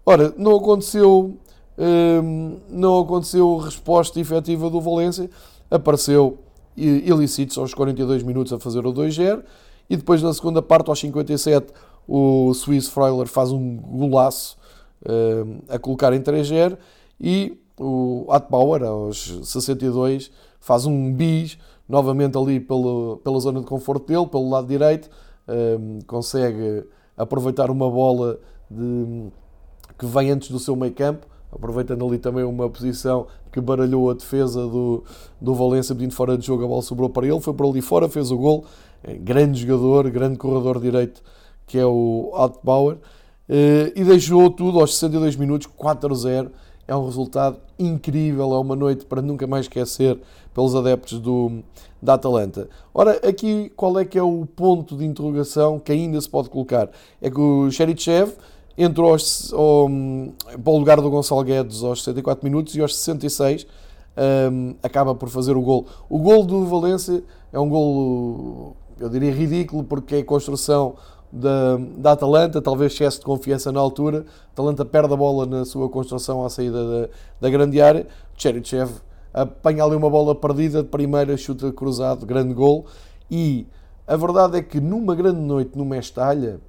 Ora, 0.05 0.33
não 0.37 0.57
aconteceu, 0.57 1.37
eh, 1.77 2.21
não 2.71 3.01
aconteceu 3.01 3.57
resposta 3.57 4.19
efetiva 4.21 4.71
do 4.71 4.81
Valência, 4.81 5.29
apareceu 5.71 6.39
ilícitos 6.77 7.59
aos 7.59 7.75
42 7.75 8.23
minutos 8.23 8.53
a 8.53 8.59
fazer 8.59 8.87
o 8.87 8.93
2-0 8.93 9.43
e 9.91 9.97
depois 9.97 10.23
na 10.23 10.33
segunda 10.33 10.63
parte, 10.63 10.89
aos 10.89 10.99
57, 11.01 11.73
o 12.09 12.53
Swiss 12.55 12.89
Freuler 12.89 13.27
faz 13.27 13.53
um 13.53 13.77
golaço 13.77 14.57
eh, 15.05 15.45
a 15.69 15.79
colocar 15.79 16.13
em 16.13 16.21
3-0 16.21 16.79
e 17.21 17.59
o 17.79 18.27
Atbauer, 18.31 18.83
aos 18.83 19.41
62, 19.45 20.31
faz 20.61 20.87
um 20.87 21.13
bis, 21.13 21.59
novamente 21.89 22.37
ali 22.39 22.61
pelo, 22.61 23.21
pela 23.25 23.39
zona 23.41 23.61
de 23.61 23.67
conforto 23.67 24.07
dele, 24.07 24.27
pelo 24.27 24.49
lado 24.49 24.67
direito, 24.67 25.11
um, 25.49 25.99
consegue 26.07 26.85
aproveitar 27.17 27.71
uma 27.71 27.91
bola 27.91 28.39
de, 28.71 29.29
que 29.99 30.07
vem 30.07 30.31
antes 30.31 30.51
do 30.51 30.59
seu 30.59 30.77
meio 30.77 30.93
campo, 30.93 31.27
aproveitando 31.51 32.07
ali 32.07 32.19
também 32.19 32.45
uma 32.45 32.69
posição 32.71 33.27
que 33.51 33.61
baralhou 33.61 34.11
a 34.11 34.15
defesa 34.15 34.67
do, 34.67 35.05
do 35.41 35.55
Valência, 35.55 35.95
pedindo 35.95 36.15
fora 36.15 36.39
de 36.39 36.47
jogo, 36.47 36.65
a 36.65 36.69
bola 36.69 36.83
sobrou 36.83 37.11
para 37.11 37.27
ele, 37.27 37.41
foi 37.41 37.53
por 37.53 37.67
ali 37.67 37.83
fora, 37.83 38.09
fez 38.09 38.31
o 38.31 38.39
gol, 38.39 38.65
é, 39.05 39.15
grande 39.15 39.61
jogador, 39.61 40.11
grande 40.11 40.39
corredor 40.39 40.81
direito, 40.81 41.23
que 41.67 41.79
é 41.79 41.85
o 41.85 42.31
Altbauer, 42.35 42.99
eh, 43.49 43.93
e 43.95 44.05
deixou 44.05 44.51
tudo 44.51 44.81
aos 44.81 44.95
62 44.95 45.37
minutos, 45.37 45.69
4-0, 45.79 46.51
é 46.87 46.95
um 46.95 47.05
resultado 47.05 47.59
incrível, 47.79 48.53
é 48.53 48.59
uma 48.59 48.77
noite 48.77 49.05
para 49.05 49.23
nunca 49.23 49.47
mais 49.47 49.67
esquecer 49.67 50.19
pelos 50.53 50.75
adeptos 50.75 51.19
do, 51.19 51.63
da 52.01 52.15
Atalanta. 52.15 52.69
Ora, 52.93 53.13
aqui 53.27 53.71
qual 53.77 53.99
é 53.99 54.05
que 54.05 54.19
é 54.19 54.23
o 54.23 54.47
ponto 54.47 54.97
de 54.97 55.05
interrogação 55.05 55.79
que 55.79 55.93
ainda 55.93 56.21
se 56.21 56.29
pode 56.29 56.51
colocar? 56.51 56.91
É 57.21 57.31
que 57.31 57.41
o 57.41 57.71
Cherichev 57.71 58.33
entrou 58.77 59.11
aos, 59.13 59.53
ao, 59.53 59.89
para 60.63 60.73
o 60.73 60.79
lugar 60.79 61.01
do 61.01 61.11
Gonçalo 61.11 61.43
Guedes 61.45 61.83
aos 61.83 62.01
64 62.01 62.45
minutos 62.45 62.75
e 62.75 62.81
aos 62.81 62.97
66 62.97 63.67
um, 64.53 64.75
acaba 64.83 65.15
por 65.15 65.29
fazer 65.29 65.57
o 65.57 65.63
gol. 65.63 65.87
O 66.09 66.19
gol 66.19 66.45
do 66.45 66.67
Valência 66.67 67.23
é 67.53 67.59
um 67.59 67.69
gol, 67.69 68.77
eu 68.99 69.09
diria, 69.09 69.33
ridículo, 69.33 69.85
porque 69.85 70.17
é 70.17 70.19
a 70.19 70.25
construção 70.25 70.95
da, 71.33 71.79
da 71.97 72.13
Atalanta, 72.13 72.61
talvez 72.61 72.93
excesso 72.93 73.21
de 73.21 73.25
confiança 73.25 73.73
na 73.73 73.81
altura. 73.81 74.27
A 74.49 74.53
Atalanta 74.53 74.85
perde 74.85 75.15
a 75.15 75.17
bola 75.17 75.47
na 75.47 75.65
sua 75.65 75.89
construção 75.89 76.45
à 76.45 76.51
saída 76.51 76.85
da, 76.85 77.09
da 77.41 77.51
grande 77.51 77.81
área. 77.81 78.07
Cherichev 78.37 78.91
apanha 79.33 79.83
ali 79.85 79.97
uma 79.97 80.11
bola 80.11 80.35
perdida 80.35 80.85
primeira, 80.85 81.37
chuta 81.37 81.73
cruzado, 81.73 82.27
grande 82.27 82.53
gol. 82.53 82.85
E 83.31 83.67
a 84.07 84.17
verdade 84.17 84.59
é 84.59 84.63
que 84.63 84.79
numa 84.79 85.15
grande 85.15 85.41
noite 85.41 85.79
no 85.79 85.87
Mestalha, 85.87 86.61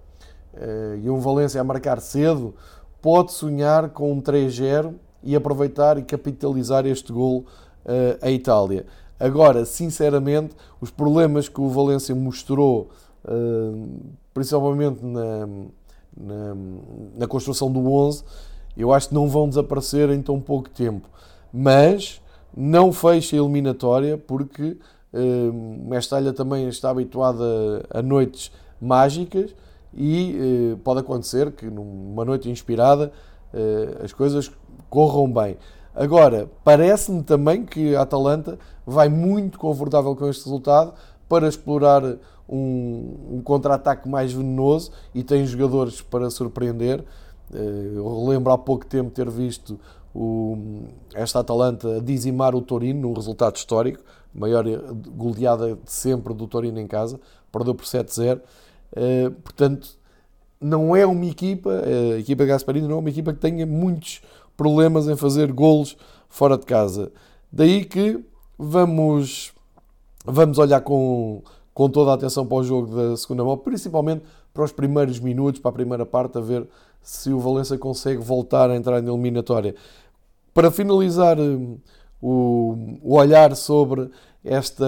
eh, 0.56 0.99
e 1.04 1.10
um 1.10 1.19
Valência 1.19 1.60
a 1.60 1.63
marcar 1.63 1.99
cedo, 1.99 2.56
pode 3.02 3.34
sonhar 3.34 3.89
com 3.89 4.13
um 4.13 4.21
3-0 4.21 4.93
e 5.21 5.36
aproveitar 5.36 5.97
e 5.97 6.04
capitalizar 6.04 6.86
este 6.86 7.12
gol 7.12 7.45
uh, 7.86 8.17
a 8.21 8.30
Itália. 8.30 8.86
Agora, 9.19 9.65
sinceramente, 9.65 10.56
os 10.80 10.89
problemas 10.89 11.47
que 11.47 11.60
o 11.62 11.69
Valência 11.69 12.13
mostrou 12.13 12.89
uh, 13.26 13.89
principalmente 14.34 15.04
na, 15.04 15.48
na, 16.17 16.56
na, 17.17 17.28
construção 17.28 17.72
do 17.72 17.91
11, 17.91 18.24
eu 18.76 18.91
acho 18.93 19.10
que 19.10 19.13
não 19.13 19.28
vão 19.28 19.48
desaparecer 19.48 20.10
em 20.10 20.22
tão 20.22 20.39
pouco 20.39 20.69
tempo. 20.69 21.08
Mas 21.52 22.22
não 22.56 22.91
fecha 22.91 23.36
a 23.36 23.39
eliminatória 23.39 24.17
porque 24.17 24.78
uh, 25.13 25.54
Mestalha 25.88 26.34
também 26.34 26.67
está 26.67 26.89
habituada 26.89 27.86
a, 27.89 28.02
noites 28.02 28.52
mágicas 28.82 29.56
e 29.93 30.74
uh, 30.74 30.78
pode 30.78 31.00
acontecer 31.02 31.52
que 31.52 31.65
numa 31.65 32.26
noite 32.26 32.50
inspirada 32.50 33.12
uh, 33.54 34.04
as 34.04 34.12
coisas 34.13 34.52
corram 34.89 35.32
bem. 35.32 35.58
Agora, 35.96 36.50
parece-me 36.63 37.22
também 37.22 37.63
que 37.65 37.96
a 37.96 38.02
Atalanta 38.02 38.58
vai 38.86 39.10
muito 39.10 39.60
confortável 39.60 40.15
com 40.15 40.28
este 40.28 40.43
resultado 40.46 40.93
para 41.30 41.48
explorar 41.48 42.02
um, 42.47 43.38
um 43.38 43.41
contra-ataque 43.43 44.08
mais 44.08 44.34
venenoso 44.34 44.91
e 45.13 45.23
tem 45.23 45.45
jogadores 45.45 46.01
para 46.01 46.29
surpreender. 46.29 47.03
Eh, 47.53 47.91
eu 47.95 48.25
lembro 48.25 48.51
há 48.51 48.58
pouco 48.58 48.86
tempo 48.86 49.10
ter 49.12 49.29
visto 49.29 49.79
o, 50.13 50.86
esta 51.13 51.39
Atalanta 51.39 52.01
dizimar 52.01 52.56
o 52.56 52.62
Torino 52.62 53.01
num 53.01 53.13
resultado 53.13 53.56
histórico, 53.56 54.03
maior 54.34 54.65
goleada 55.15 55.75
de 55.75 55.91
sempre 55.91 56.34
do 56.34 56.47
Torino 56.47 56.79
em 56.79 56.88
casa, 56.88 57.19
perdeu 57.51 57.73
por 57.73 57.86
7-0. 57.86 58.41
Eh, 58.95 59.29
portanto, 59.43 59.97
não 60.60 60.95
é 60.95 61.06
uma 61.06 61.25
equipa, 61.25 61.71
a 62.15 62.19
equipa 62.19 62.45
Gasparini 62.45 62.88
não 62.88 62.95
é 62.95 62.99
uma 62.99 63.10
equipa 63.10 63.34
que 63.34 63.39
tenha 63.39 63.65
muitos 63.65 64.21
problemas 64.56 65.08
em 65.08 65.15
fazer 65.15 65.51
golos 65.51 65.97
fora 66.29 66.58
de 66.58 66.65
casa. 66.65 67.12
Daí 67.51 67.86
que 67.86 68.23
vamos, 68.58 69.53
vamos 70.25 70.58
olhar 70.58 70.82
com, 70.82 71.43
com 71.73 71.89
toda 71.89 72.12
a 72.12 72.13
atenção 72.13 72.45
para 72.45 72.57
o 72.57 72.63
jogo 72.63 72.95
da 72.95 73.17
segunda 73.17 73.43
mão, 73.43 73.57
principalmente 73.57 74.23
para 74.53 74.63
os 74.63 74.71
primeiros 74.71 75.19
minutos, 75.19 75.59
para 75.59 75.69
a 75.69 75.73
primeira 75.73 76.05
parte, 76.05 76.38
a 76.38 76.41
ver 76.41 76.67
se 77.01 77.31
o 77.31 77.39
Valência 77.39 77.77
consegue 77.77 78.21
voltar 78.21 78.69
a 78.69 78.75
entrar 78.75 79.01
na 79.01 79.12
eliminatória. 79.12 79.75
Para 80.53 80.69
finalizar 80.69 81.39
hum, 81.39 81.77
o, 82.21 82.75
olhar 83.03 83.55
sobre 83.55 84.09
esta 84.45 84.86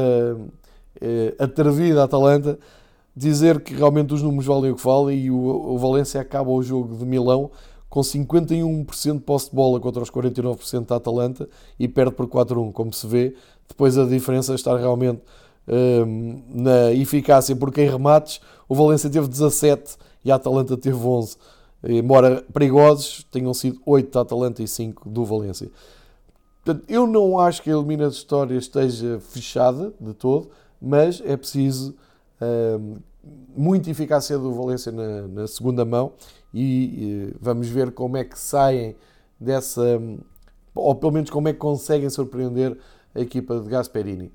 eh, 1.01 1.35
atrevida 1.39 2.03
Atalanta, 2.03 2.59
dizer 3.15 3.61
que 3.61 3.73
realmente 3.73 4.13
os 4.13 4.21
números 4.21 4.45
valem 4.45 4.71
o 4.71 4.75
que 4.75 4.83
valem 4.83 5.19
e 5.19 5.31
o, 5.31 5.35
o 5.35 5.77
Valência 5.77 6.21
acaba 6.21 6.51
o 6.51 6.61
jogo 6.61 6.95
de 6.95 7.05
Milão 7.05 7.49
com 7.89 8.01
51% 8.01 9.13
de 9.13 9.19
posse 9.21 9.49
de 9.49 9.55
bola 9.55 9.79
contra 9.79 10.03
os 10.03 10.11
49% 10.11 10.85
da 10.85 10.97
Atalanta 10.97 11.47
e 11.79 11.87
perde 11.87 12.13
por 12.13 12.27
4-1, 12.27 12.73
como 12.73 12.93
se 12.93 13.07
vê. 13.07 13.33
Depois 13.67 13.97
a 13.97 14.05
diferença 14.05 14.53
está 14.53 14.77
realmente 14.77 15.21
na 15.67 16.91
eficácia, 16.93 17.56
porque 17.56 17.82
em 17.82 17.89
remates 17.89 18.39
o 18.67 18.75
Valência 18.75 19.10
teve 19.10 19.28
17 19.28 19.97
e 20.23 20.32
a 20.32 20.36
Atalanta 20.36 20.78
teve 20.78 20.97
11. 20.97 21.38
Embora 21.84 22.43
perigosos, 22.54 23.25
tenham 23.32 23.54
sido 23.54 23.80
8 23.86 24.12
da 24.12 24.21
Atalanta 24.21 24.63
e 24.63 24.67
5 24.67 25.10
do 25.10 25.23
Valência. 25.23 25.69
Portanto, 26.63 26.86
eu 26.89 27.06
não 27.06 27.39
acho 27.39 27.62
que 27.62 27.69
a 27.69 27.73
eliminatória 27.73 28.58
esteja 28.58 29.19
fechada 29.19 29.93
de 29.99 30.13
todo, 30.13 30.49
mas 30.82 31.21
é 31.23 31.38
preciso 31.38 31.95
um, 32.41 32.97
muita 33.56 33.91
eficácia 33.91 34.38
do 34.38 34.51
Valência 34.51 34.91
na, 34.91 35.28
na 35.28 35.47
segunda 35.47 35.86
mão 35.86 36.13
e 36.54 37.34
vamos 37.39 37.67
ver 37.67 37.91
como 37.91 38.17
é 38.17 38.23
que 38.23 38.39
saem 38.39 38.95
dessa, 39.39 40.01
ou 40.73 40.95
pelo 40.95 41.12
menos 41.12 41.30
como 41.30 41.47
é 41.47 41.54
que 41.54 41.60
conseguem 41.60 42.10
surpreender 42.10 42.78
a 43.13 43.19
equipa 43.19 43.60
de 43.60 43.69
Gasperini. 43.69 44.32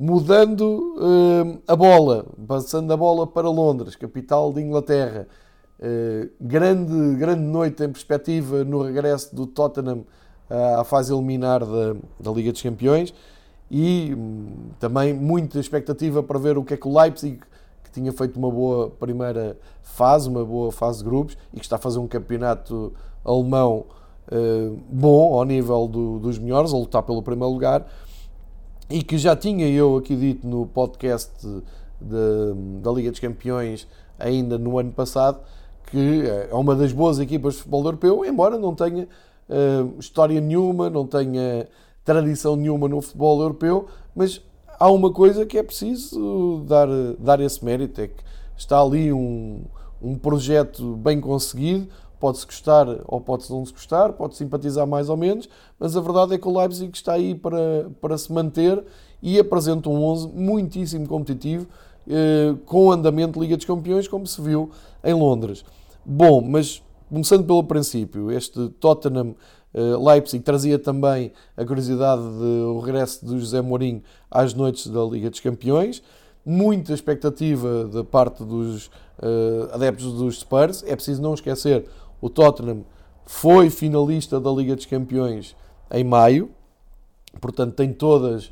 Mudando 0.00 0.94
uh, 0.96 1.60
a 1.66 1.74
bola, 1.74 2.24
passando 2.46 2.92
a 2.92 2.96
bola 2.96 3.26
para 3.26 3.50
Londres, 3.50 3.96
capital 3.96 4.52
de 4.52 4.62
Inglaterra. 4.62 5.26
Uh, 5.76 6.30
grande, 6.40 7.16
grande 7.16 7.42
noite 7.42 7.82
em 7.82 7.90
perspectiva 7.90 8.62
no 8.62 8.80
regresso 8.80 9.34
do 9.34 9.44
Tottenham 9.44 10.04
à 10.78 10.84
fase 10.84 11.12
eliminar 11.12 11.66
da, 11.66 11.96
da 12.20 12.30
Liga 12.30 12.52
dos 12.52 12.62
Campeões 12.62 13.12
e 13.68 14.14
um, 14.14 14.70
também 14.78 15.12
muita 15.12 15.58
expectativa 15.58 16.22
para 16.22 16.38
ver 16.38 16.56
o 16.56 16.64
que 16.64 16.74
é 16.74 16.76
que 16.76 16.86
o 16.86 16.96
Leipzig 16.96 17.40
que 17.82 17.90
tinha 17.90 18.12
feito 18.12 18.38
uma 18.38 18.50
boa 18.50 18.90
primeira 18.90 19.58
fase, 19.82 20.28
uma 20.28 20.44
boa 20.44 20.70
fase 20.70 20.98
de 20.98 21.04
grupos 21.04 21.36
e 21.52 21.56
que 21.56 21.64
está 21.64 21.74
a 21.74 21.78
fazer 21.78 21.98
um 21.98 22.06
campeonato 22.06 22.92
alemão 23.24 23.86
bom 24.90 25.34
ao 25.34 25.44
nível 25.44 25.88
do, 25.88 26.18
dos 26.18 26.38
melhores, 26.38 26.72
a 26.72 26.76
lutar 26.76 27.02
pelo 27.02 27.22
primeiro 27.22 27.52
lugar 27.52 27.84
e 28.90 29.02
que 29.02 29.18
já 29.18 29.36
tinha 29.36 29.68
eu 29.68 29.96
aqui 29.96 30.16
dito 30.16 30.46
no 30.46 30.66
podcast 30.66 31.32
de, 32.00 32.80
da 32.80 32.90
Liga 32.92 33.10
dos 33.10 33.20
Campeões 33.20 33.86
ainda 34.18 34.58
no 34.58 34.78
ano 34.78 34.92
passado 34.92 35.40
que 35.90 36.22
é 36.26 36.54
uma 36.54 36.74
das 36.74 36.92
boas 36.92 37.18
equipas 37.18 37.54
de 37.54 37.58
futebol 37.60 37.84
europeu, 37.84 38.24
embora 38.24 38.58
não 38.58 38.74
tenha 38.74 39.04
uh, 39.48 39.98
história 39.98 40.40
nenhuma, 40.40 40.90
não 40.90 41.06
tenha 41.06 41.66
tradição 42.04 42.56
nenhuma 42.56 42.88
no 42.88 43.00
futebol 43.00 43.40
europeu, 43.40 43.86
mas 44.14 44.40
há 44.78 44.90
uma 44.90 45.12
coisa 45.12 45.46
que 45.46 45.58
é 45.58 45.62
preciso 45.62 46.64
dar, 46.66 46.88
dar 47.18 47.40
esse 47.40 47.64
mérito, 47.64 48.00
é 48.00 48.08
que 48.08 48.22
está 48.56 48.80
ali 48.80 49.12
um, 49.12 49.62
um 50.00 50.16
projeto 50.16 50.96
bem 50.96 51.20
conseguido, 51.20 51.88
pode-se 52.18 52.44
gostar 52.46 52.86
ou 53.06 53.20
pode-se 53.20 53.52
não 53.52 53.64
se 53.64 53.72
gostar, 53.72 54.12
pode 54.12 54.36
simpatizar 54.36 54.86
mais 54.86 55.08
ou 55.08 55.16
menos, 55.16 55.48
mas 55.78 55.96
a 55.96 56.00
verdade 56.00 56.34
é 56.34 56.38
que 56.38 56.48
o 56.48 56.58
Leipzig 56.58 56.90
está 56.94 57.12
aí 57.14 57.34
para, 57.34 57.90
para 58.00 58.18
se 58.18 58.32
manter 58.32 58.82
e 59.22 59.38
apresenta 59.38 59.88
um 59.88 60.02
11 60.04 60.28
muitíssimo 60.28 61.06
competitivo, 61.06 61.66
eh, 62.08 62.54
com 62.64 62.90
andamento 62.90 63.34
de 63.34 63.40
Liga 63.40 63.56
dos 63.56 63.66
Campeões, 63.66 64.08
como 64.08 64.26
se 64.26 64.40
viu 64.40 64.70
em 65.04 65.14
Londres. 65.14 65.64
Bom, 66.04 66.40
mas 66.40 66.82
começando 67.08 67.44
pelo 67.44 67.64
princípio, 67.64 68.30
este 68.30 68.68
Tottenham 68.80 69.34
eh, 69.74 69.96
Leipzig 69.96 70.42
trazia 70.42 70.78
também 70.78 71.32
a 71.56 71.64
curiosidade 71.64 72.22
do 72.22 72.80
regresso 72.80 73.24
do 73.24 73.38
José 73.38 73.60
Mourinho 73.60 74.02
às 74.30 74.54
noites 74.54 74.86
da 74.86 75.02
Liga 75.04 75.30
dos 75.30 75.40
Campeões. 75.40 76.02
Muita 76.44 76.94
expectativa 76.94 77.84
da 77.84 78.02
parte 78.02 78.42
dos 78.42 78.86
uh, 79.18 79.68
adeptos 79.72 80.14
dos 80.14 80.40
Spurs. 80.40 80.82
É 80.86 80.94
preciso 80.96 81.20
não 81.20 81.34
esquecer, 81.34 81.84
o 82.20 82.28
Tottenham 82.28 82.84
foi 83.24 83.70
finalista 83.70 84.40
da 84.40 84.50
Liga 84.50 84.74
dos 84.74 84.86
Campeões 84.86 85.54
em 85.90 86.04
maio, 86.04 86.50
portanto 87.40 87.74
tem 87.74 87.92
todas 87.92 88.46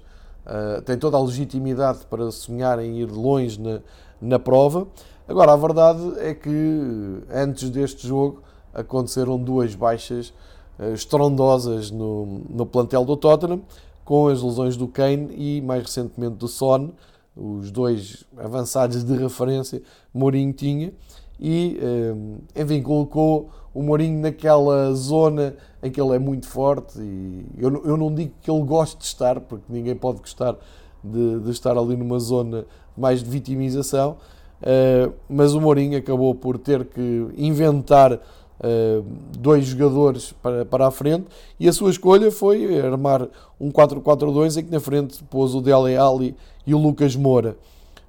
uh, 0.46 0.80
tem 0.82 0.96
toda 0.96 1.16
a 1.16 1.22
legitimidade 1.22 2.00
para 2.08 2.30
sonhar 2.30 2.78
em 2.78 3.00
ir 3.00 3.10
longe 3.10 3.60
na, 3.60 3.80
na 4.20 4.38
prova. 4.38 4.86
Agora, 5.28 5.52
a 5.52 5.56
verdade 5.56 6.00
é 6.18 6.34
que 6.34 7.22
antes 7.32 7.68
deste 7.70 8.06
jogo 8.06 8.42
aconteceram 8.72 9.38
duas 9.38 9.74
baixas 9.74 10.32
uh, 10.78 10.92
estrondosas 10.92 11.90
no, 11.90 12.42
no 12.48 12.64
plantel 12.64 13.04
do 13.04 13.16
Tottenham, 13.16 13.62
com 14.04 14.28
as 14.28 14.40
lesões 14.40 14.76
do 14.76 14.86
Kane 14.86 15.34
e 15.36 15.60
mais 15.60 15.82
recentemente 15.82 16.36
do 16.36 16.46
Son, 16.46 16.90
os 17.36 17.70
dois 17.70 18.24
avançados 18.36 19.04
de 19.04 19.14
referência 19.16 19.82
Mourinho 20.14 20.52
tinha, 20.52 20.92
e 21.38 21.78
eh, 21.80 22.62
enfim, 22.62 22.82
colocou 22.82 23.50
o 23.74 23.82
Mourinho 23.82 24.20
naquela 24.20 24.92
zona 24.94 25.54
em 25.82 25.90
que 25.90 26.00
ele 26.00 26.16
é 26.16 26.18
muito 26.18 26.48
forte 26.48 26.98
e 26.98 27.44
eu, 27.58 27.84
eu 27.84 27.96
não 27.96 28.12
digo 28.14 28.32
que 28.40 28.50
ele 28.50 28.62
goste 28.62 28.96
de 28.96 29.04
estar, 29.04 29.40
porque 29.40 29.64
ninguém 29.68 29.94
pode 29.94 30.20
gostar 30.20 30.56
de, 31.04 31.40
de 31.40 31.50
estar 31.50 31.76
ali 31.76 31.94
numa 31.96 32.18
zona 32.18 32.64
mais 32.96 33.22
de 33.22 33.28
vitimização, 33.28 34.16
uh, 34.62 35.12
mas 35.28 35.52
o 35.52 35.60
Mourinho 35.60 35.98
acabou 35.98 36.34
por 36.34 36.58
ter 36.58 36.84
que 36.86 37.28
inventar 37.36 38.20
Uh, 38.58 39.04
dois 39.38 39.66
jogadores 39.66 40.32
para, 40.32 40.64
para 40.64 40.86
a 40.86 40.90
frente 40.90 41.26
e 41.60 41.68
a 41.68 41.72
sua 41.74 41.90
escolha 41.90 42.30
foi 42.30 42.80
armar 42.80 43.28
um 43.60 43.70
4-4-2 43.70 44.56
em 44.56 44.64
que 44.64 44.70
na 44.70 44.80
frente 44.80 45.22
pôs 45.24 45.54
o 45.54 45.60
Dele 45.60 45.94
Alli 45.94 46.34
e 46.66 46.74
o 46.74 46.78
Lucas 46.78 47.14
Moura. 47.14 47.54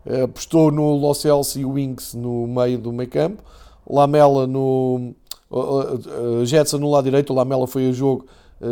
Uh, 0.07 0.23
apostou 0.23 0.71
no 0.71 0.95
Lo 0.95 1.11
e 1.55 1.65
o 1.65 1.73
Winks 1.73 2.13
no 2.13 2.47
meio 2.47 2.77
do 2.77 2.91
meio 2.93 3.09
campo, 3.09 3.43
Lamela 3.87 4.47
no. 4.47 5.13
Uh, 5.49 6.45
Jetson 6.45 6.77
no 6.77 6.89
lado 6.89 7.05
direito, 7.05 7.31
o 7.31 7.35
Lamela 7.35 7.67
foi 7.67 7.89
a 7.89 7.91
jogo 7.91 8.25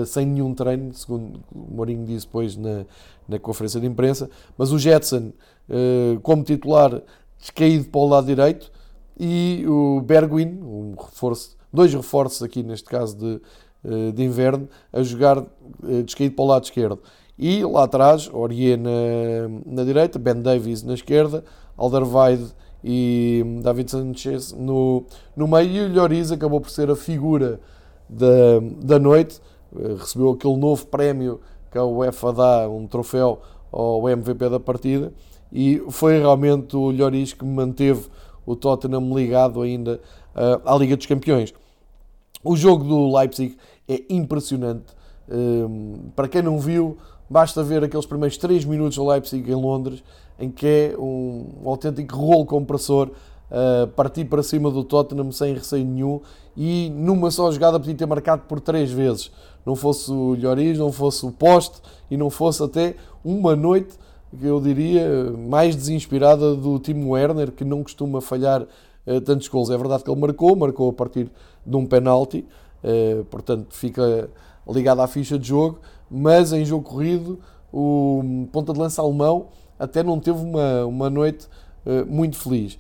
sem 0.08 0.26
nenhum 0.26 0.54
treino, 0.56 0.92
segundo 0.96 1.40
o 1.54 1.76
Mourinho 1.76 2.04
disse 2.06 2.26
depois 2.26 2.58
na, 2.58 2.86
na 3.30 3.38
conferência 3.38 3.80
de 3.80 3.86
imprensa, 3.86 4.28
mas 4.58 4.72
o 4.72 4.80
Jetson 4.80 5.32
como 6.24 6.44
titular 6.44 7.04
descaído 7.38 7.86
para 7.86 8.02
o 8.02 8.08
lado 8.08 8.26
direito 8.26 8.72
e 9.20 9.64
o 9.68 10.02
Bergwin, 10.02 10.60
um 10.64 10.96
reforço 11.00 11.56
dois 11.76 11.94
reforços 11.94 12.42
aqui 12.42 12.64
neste 12.64 12.90
caso 12.90 13.18
de, 13.18 13.42
eh, 13.84 14.12
de 14.12 14.24
inverno, 14.24 14.68
a 14.92 15.04
jogar 15.04 15.40
eh, 15.40 16.02
descaído 16.04 16.36
para 16.36 16.46
o 16.46 16.48
lado 16.48 16.64
esquerdo. 16.64 17.00
E 17.38 17.64
lá 17.66 17.84
atrás, 17.84 18.30
Aurier 18.34 18.80
na, 18.80 18.92
na 19.66 19.84
direita, 19.84 20.18
Ben 20.18 20.42
Davies 20.42 20.84
na 20.84 20.94
esquerda, 20.94 21.44
Alderweireld 21.78 22.54
e 22.84 23.44
David 23.62 23.92
Sanchez 23.92 24.54
no, 24.54 25.06
no 25.36 25.48
meio. 25.48 25.70
E 25.70 25.82
o 25.82 25.94
Lloris 25.94 26.32
acabou 26.32 26.62
por 26.62 26.70
ser 26.70 26.90
a 26.90 26.96
figura 26.96 27.60
da, 28.08 28.60
da 28.82 29.00
noite, 29.00 29.42
eh, 29.76 29.96
recebeu 29.98 30.32
aquele 30.32 30.56
novo 30.56 30.86
prémio 30.88 31.42
que 31.72 31.78
a 31.78 31.84
UEFA 31.84 32.32
dá, 32.32 32.70
um 32.70 32.88
troféu 32.88 33.42
ao 33.72 34.08
MVP 34.08 34.48
da 34.48 34.60
partida, 34.60 35.12
e 35.52 35.84
foi 35.90 36.20
realmente 36.20 36.78
o 36.78 36.92
Lloris 36.92 37.34
que 37.34 37.44
manteve 37.44 38.08
o 38.46 38.56
Tottenham 38.56 39.14
ligado 39.14 39.62
ainda 39.62 40.00
uh, 40.36 40.70
à 40.70 40.78
Liga 40.78 40.96
dos 40.96 41.06
Campeões. 41.06 41.54
O 42.44 42.56
jogo 42.56 42.84
do 42.84 43.18
Leipzig 43.18 43.58
é 43.88 44.04
impressionante. 44.10 44.94
Um, 45.28 46.12
para 46.16 46.28
quem 46.28 46.44
não 46.44 46.60
viu, 46.60 46.98
basta 47.30 47.64
ver 47.64 47.84
aqueles 47.84 48.06
primeiros 48.06 48.38
3 48.38 48.66
minutos 48.66 48.98
do 48.98 49.08
Leipzig 49.08 49.50
em 49.50 49.56
Londres, 49.56 50.04
em 50.40 50.50
que 50.50 50.66
é 50.68 50.96
um, 50.98 51.46
autêntico 51.66 52.16
rolo 52.16 52.46
compressor 52.46 53.10
uh, 53.52 53.88
partir 53.88 54.26
para 54.26 54.44
cima 54.44 54.70
do 54.70 54.84
Tottenham 54.84 55.32
sem 55.32 55.54
receio 55.54 55.86
nenhum 55.86 56.22
e 56.56 56.90
numa 56.90 57.32
só 57.32 57.52
jogada 57.52 57.80
podia 57.80 57.96
ter 57.96 58.06
marcado 58.06 58.44
por 58.48 58.60
três 58.60 58.92
vezes. 58.92 59.32
Não 59.66 59.76
fosse 59.76 60.12
o 60.12 60.36
Lloris, 60.36 60.78
não 60.78 60.92
fosse 60.92 61.26
o 61.26 61.32
poste 61.32 61.82
e 62.10 62.16
não 62.16 62.30
fosse 62.30 62.64
até 62.64 62.96
uma 63.24 63.56
noite 63.56 63.98
que 64.38 64.46
eu 64.46 64.60
diria 64.60 65.32
mais 65.32 65.76
desinspirada 65.76 66.56
do 66.56 66.78
Timo 66.80 67.12
Werner, 67.12 67.52
que 67.52 67.64
não 67.64 67.82
costuma 67.82 68.22
falhar 68.22 68.62
uh, 68.62 69.22
tantos 69.22 69.48
gols. 69.48 69.70
É 69.70 69.78
verdade 69.78 70.04
que 70.04 70.10
ele 70.10 70.20
marcou, 70.20 70.56
marcou 70.56 70.90
a 70.90 70.94
partir 70.94 71.32
de 71.66 71.76
um 71.76 71.86
penalti, 71.86 72.46
uh, 72.84 73.24
portanto 73.26 73.68
fica 73.72 74.30
ligado 74.68 75.02
à 75.02 75.08
ficha 75.08 75.38
de 75.38 75.48
jogo, 75.48 75.80
mas 76.10 76.54
em 76.54 76.64
jogo 76.64 76.84
corrido 76.84 77.40
o 77.74 78.48
ponta 78.52 78.72
de 78.72 78.80
lança 78.80 79.02
alemão 79.02 79.48
até 79.78 80.02
não 80.02 80.20
teve 80.20 80.40
uma, 80.40 80.86
uma 80.86 81.10
noite 81.10 81.48
uh, 81.86 82.06
muito 82.08 82.38
feliz. 82.38 82.78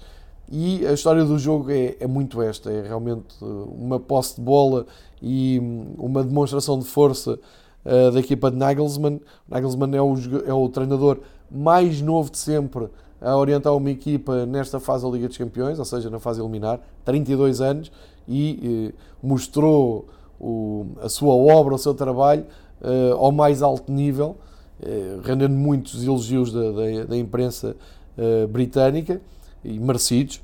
E 0.50 0.86
a 0.86 0.94
história 0.94 1.26
do 1.26 1.38
jogo 1.38 1.72
é, 1.72 1.96
é, 2.00 2.08
muito 2.08 2.42
esta: 2.42 2.72
é 2.72 2.82
realmente 2.82 3.36
uma 3.42 4.00
posse 4.00 4.36
de 4.36 4.42
bola 4.42 4.86
e 5.22 5.60
uma 5.98 6.24
demonstração 6.24 6.80
de 6.80 6.86
força 6.86 7.40
uh, 7.86 8.12
da 8.12 8.20
equipa 8.20 8.50
de 8.52 8.58
Nagelsmann. 8.58 9.20
Nagelsmann 9.50 9.96
é 9.96 10.02
o, 10.02 10.16
é 10.46 10.54
o 10.54 10.70
treinador 10.70 11.20
mais 11.50 12.02
novo 12.02 12.32
de 12.32 12.38
sempre 12.38 12.90
a 13.22 13.36
orientar 13.36 13.76
uma 13.76 13.90
equipa 13.90 14.46
nesta 14.46 14.80
fase 14.80 15.04
da 15.04 15.10
Liga 15.10 15.28
dos 15.28 15.38
Campeões, 15.38 15.80
ou 15.80 15.86
seja, 15.86 16.10
na 16.10 16.20
fase 16.20 16.42
eliminar, 16.42 16.80
32 17.04 17.62
anos, 17.62 17.92
e 18.28 18.92
eh, 18.92 18.94
mostrou 19.24 20.08
o, 20.40 20.88
a 21.02 21.10
sua 21.10 21.34
obra, 21.34 21.74
o 21.74 21.78
seu 21.78 21.94
trabalho 21.94 22.46
eh, 22.82 23.12
ao 23.12 23.32
mais 23.32 23.62
alto 23.62 23.92
nível, 23.92 24.38
eh, 24.82 25.20
rendendo 25.24 25.56
muitos 25.56 26.04
elogios 26.04 26.52
da, 26.52 26.72
da, 26.72 27.06
da 27.10 27.18
imprensa 27.18 27.76
eh, 28.18 28.48
britânica 28.48 29.22
e 29.64 29.80
merecidos, 29.80 30.42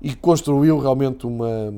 e 0.00 0.14
construiu 0.14 0.78
realmente 0.78 1.26
uma, 1.26 1.72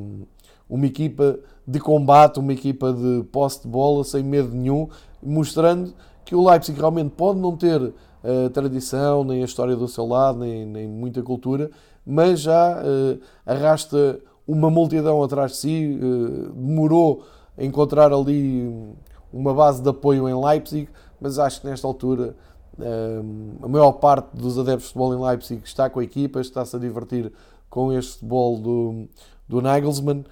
uma 0.69 0.87
equipa 0.87 1.39
de 1.67 1.79
combate, 1.79 2.39
uma 2.39 2.53
equipa 2.53 2.93
de 2.93 3.25
posse 3.31 3.63
de 3.63 3.69
bola 3.69 4.03
sem 4.05 4.23
medo 4.23 4.55
nenhum, 4.55 4.89
mostrando 5.23 5.93
que 6.25 6.35
o 6.35 6.49
Leipzig 6.49 6.79
realmente 6.79 7.11
pode 7.11 7.39
não 7.39 7.57
ter 7.57 7.93
a 8.23 8.51
tradição, 8.51 9.23
nem 9.25 9.43
a 9.43 9.45
história 9.45 9.77
do 9.77 9.87
seu 9.87 10.07
lado, 10.07 10.41
nem, 10.41 10.67
nem 10.67 10.89
muita 10.89 11.23
cultura, 11.23 11.71
mas 12.05 12.41
já 12.41 12.83
uh, 12.83 13.21
arrasta 13.47 14.19
uma 14.47 14.71
multidão 14.71 15.23
atrás 15.23 15.53
de 15.53 15.57
si, 15.59 16.01
uh, 16.03 16.53
demorou 16.53 17.25
a 17.57 17.65
encontrar 17.65 18.13
ali 18.13 18.95
uma 19.33 19.53
base 19.55 19.83
de 19.83 19.89
apoio 19.89 20.29
em 20.29 20.45
Leipzig, 20.45 20.89
mas 21.21 21.39
acho 21.39 21.61
que 21.61 21.67
nesta 21.67 21.87
altura 21.87 22.35
uh, 22.79 23.65
a 23.65 23.69
maior 23.69 23.93
parte 23.93 24.37
dos 24.37 24.59
adeptos 24.59 24.85
de 24.85 24.93
futebol 24.93 25.15
em 25.15 25.29
Leipzig 25.29 25.63
está 25.65 25.91
com 25.91 26.01
a 26.01 26.05
equipa, 26.05 26.41
está-se 26.41 26.77
a 26.77 26.79
divertir 26.79 27.33
com 27.69 27.93
este 27.93 28.15
futebol 28.15 28.59
do, 28.59 29.09
do 29.49 29.61
Nagelsmann. 29.61 30.25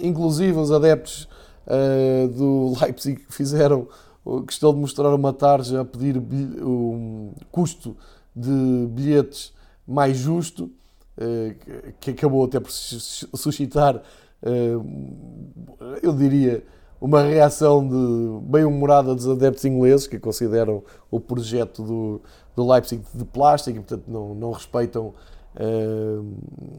inclusive 0.00 0.56
os 0.58 0.70
adeptos 0.70 1.28
do 2.36 2.74
Leipzig 2.80 3.20
fizeram 3.28 3.88
questão 4.46 4.72
de 4.72 4.78
mostrar 4.78 5.12
uma 5.14 5.32
tarja 5.32 5.80
a 5.80 5.84
pedir 5.84 6.16
um 6.18 7.32
custo 7.50 7.96
de 8.34 8.86
bilhetes 8.90 9.52
mais 9.86 10.16
justo, 10.16 10.70
eh, 11.18 11.56
que 11.98 12.10
acabou 12.12 12.44
até 12.44 12.60
por 12.60 12.70
suscitar, 12.70 14.02
eh, 14.42 14.76
eu 16.02 16.14
diria, 16.14 16.64
uma 17.00 17.22
reação 17.22 17.86
de 17.86 18.46
bem-humorada 18.46 19.14
dos 19.14 19.28
adeptos 19.28 19.64
ingleses 19.64 20.06
que 20.06 20.18
consideram 20.18 20.82
o 21.10 21.18
projeto 21.18 21.82
do, 21.82 22.20
do 22.54 22.70
Leipzig 22.70 23.02
de 23.14 23.24
plástico 23.24 23.78
e, 23.78 23.80
portanto, 23.80 24.04
não, 24.08 24.34
não 24.34 24.52
respeitam 24.52 25.14
Uh, 25.52 26.24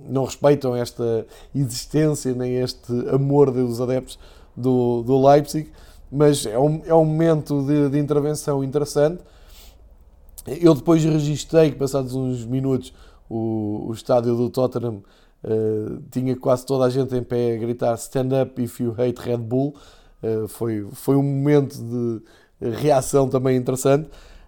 não 0.07 0.23
respeitam 0.23 0.73
esta 0.73 1.27
existência 1.53 2.33
nem 2.33 2.55
este 2.55 2.89
amor 3.09 3.51
dos 3.51 3.81
adeptos 3.81 4.17
do, 4.55 5.03
do 5.03 5.27
Leipzig 5.27 5.69
mas 6.11 6.45
é 6.45 6.59
um, 6.59 6.81
é 6.85 6.93
um 6.93 7.05
momento 7.05 7.65
de, 7.65 7.89
de 7.89 7.97
intervenção 7.97 8.63
interessante. 8.63 9.23
Eu 10.45 10.75
depois 10.75 11.03
registrei 11.03 11.71
que, 11.71 11.77
passados 11.77 12.13
uns 12.13 12.43
minutos, 12.45 12.93
o, 13.29 13.85
o 13.87 13.93
estádio 13.93 14.35
do 14.35 14.49
Tottenham 14.49 15.03
uh, 15.43 16.01
tinha 16.11 16.35
quase 16.35 16.65
toda 16.65 16.85
a 16.85 16.89
gente 16.89 17.15
em 17.15 17.23
pé 17.23 17.53
a 17.53 17.57
gritar 17.57 17.95
Stand 17.95 18.41
up 18.41 18.61
if 18.61 18.81
you 18.81 18.93
hate 18.97 19.21
Red 19.21 19.37
Bull. 19.37 19.73
Uh, 20.23 20.47
foi, 20.47 20.87
foi 20.91 21.15
um 21.15 21.23
momento 21.23 21.77
de 21.77 22.69
reação 22.69 23.27
também 23.27 23.57
interessante. 23.57 24.07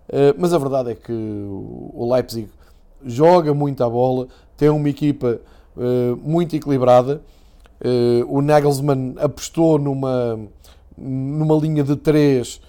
Uh, 0.09 0.35
mas 0.37 0.53
a 0.53 0.57
verdade 0.57 0.91
é 0.91 0.95
que 0.95 1.11
o 1.11 2.09
Leipzig 2.11 2.49
joga 3.05 3.53
muito 3.53 3.83
a 3.83 3.89
bola, 3.89 4.27
tem 4.55 4.69
uma 4.69 4.89
equipa 4.89 5.41
muito 6.21 6.55
equilibrada. 6.55 7.21
o 8.29 8.41
Nagelsmann 8.41 9.15
apostou 9.17 9.79
numa 9.79 10.39
numa 10.97 11.55
linha 11.55 11.83
de 11.83 11.95
três 11.95 12.61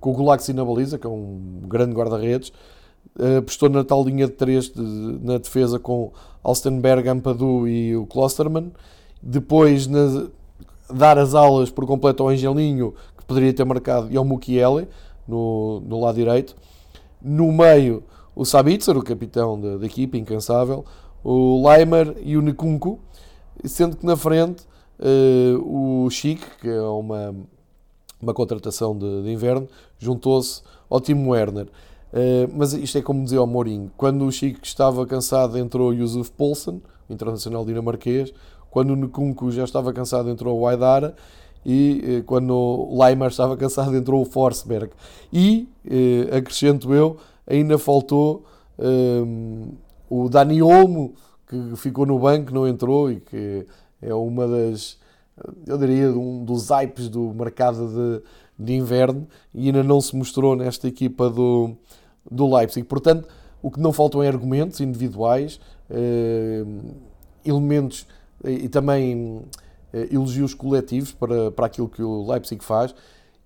com 0.00 0.10
o 0.10 0.14
Gulaxi 0.14 0.52
na 0.52 0.64
baliza, 0.64 0.98
que 0.98 1.06
é 1.06 1.10
um 1.10 1.62
grande 1.66 1.94
guarda-redes, 1.94 2.52
eh, 3.18 3.38
apostou 3.38 3.68
na 3.68 3.84
tal 3.84 4.04
linha 4.04 4.26
de 4.26 4.32
três 4.32 4.70
de, 4.70 4.80
na 4.80 5.38
defesa 5.38 5.78
com 5.78 6.12
Alstenberg, 6.42 7.08
Ampadu 7.08 7.66
e 7.66 7.96
o 7.96 8.06
Klosterman. 8.06 8.72
Depois, 9.22 9.86
na, 9.86 10.28
dar 10.92 11.18
as 11.18 11.34
aulas 11.34 11.70
por 11.70 11.86
completo 11.86 12.22
ao 12.22 12.28
Angelinho, 12.28 12.94
que 13.16 13.24
poderia 13.24 13.52
ter 13.52 13.64
marcado, 13.64 14.08
e 14.10 14.16
ao 14.16 14.24
Mukiele, 14.24 14.88
no, 15.26 15.80
no 15.80 16.00
lado 16.00 16.16
direito. 16.16 16.56
No 17.20 17.52
meio, 17.52 18.02
o 18.34 18.44
Sabitzer, 18.44 18.96
o 18.96 19.02
capitão 19.02 19.60
da, 19.60 19.76
da 19.76 19.86
equipa, 19.86 20.16
incansável, 20.16 20.84
o 21.22 21.66
Leimer 21.68 22.16
e 22.22 22.36
o 22.36 22.42
Nkunku, 22.42 22.98
sendo 23.64 23.96
que 23.96 24.04
na 24.04 24.16
frente 24.16 24.64
uh, 24.98 26.04
o 26.06 26.10
Chic, 26.10 26.40
que 26.60 26.68
é 26.68 26.80
uma, 26.80 27.34
uma 28.20 28.34
contratação 28.34 28.96
de, 28.96 29.22
de 29.22 29.30
inverno, 29.30 29.68
juntou-se 29.98 30.62
ao 30.90 31.00
Timo 31.00 31.30
Werner. 31.30 31.66
Uh, 32.12 32.50
mas 32.54 32.72
isto 32.72 32.98
é 32.98 33.02
como 33.02 33.22
dizia 33.22 33.42
o 33.42 33.46
Mourinho, 33.46 33.90
quando 33.96 34.26
o 34.26 34.32
Chico 34.32 34.60
estava 34.62 35.06
cansado 35.06 35.56
entrou 35.56 35.94
Yusuf 35.94 36.30
Poulsen, 36.32 36.82
o 37.08 37.12
internacional 37.12 37.64
dinamarquês, 37.64 38.32
quando 38.72 38.90
o 38.90 38.96
Nkunku 38.96 39.50
já 39.50 39.64
estava 39.64 39.92
cansado 39.92 40.30
entrou 40.30 40.58
o 40.58 40.66
Aydara 40.66 41.14
e 41.64 42.20
uh, 42.20 42.24
quando 42.24 42.52
o 42.52 42.98
Leimer 42.98 43.28
estava 43.28 43.54
cansado 43.54 43.94
entrou 43.94 44.22
o 44.22 44.24
Forsberg. 44.24 44.90
E, 45.30 45.68
uh, 45.84 46.36
acrescento 46.36 46.92
eu, 46.94 47.18
ainda 47.46 47.78
faltou 47.78 48.44
o 50.10 50.28
Dani 50.28 50.60
Olmo, 50.60 51.14
que 51.46 51.76
ficou 51.76 52.04
no 52.04 52.18
banco, 52.18 52.52
não 52.52 52.66
entrou 52.66 53.12
e 53.12 53.20
que 53.20 53.64
é 54.00 54.12
uma 54.12 54.48
das 54.48 54.98
eu 55.66 55.78
diria, 55.78 56.10
um 56.10 56.44
dos 56.44 56.70
hypes 56.70 57.08
do 57.08 57.32
mercado 57.34 57.86
de, 57.88 58.64
de 58.64 58.72
inverno 58.74 59.26
e 59.54 59.66
ainda 59.66 59.82
não 59.82 60.00
se 60.00 60.16
mostrou 60.16 60.56
nesta 60.56 60.88
equipa 60.88 61.30
do, 61.30 61.76
do 62.30 62.54
Leipzig. 62.54 62.86
Portanto, 62.86 63.28
o 63.62 63.70
que 63.70 63.80
não 63.80 63.92
faltam 63.92 64.22
é 64.22 64.28
argumentos 64.28 64.80
individuais, 64.80 65.60
eh, 65.88 66.64
elementos 67.44 68.06
e 68.44 68.68
também 68.68 69.42
eh, 69.92 70.08
elogios 70.10 70.54
coletivos 70.54 71.12
para, 71.12 71.50
para 71.50 71.66
aquilo 71.66 71.88
que 71.88 72.02
o 72.02 72.30
Leipzig 72.30 72.64
faz. 72.64 72.94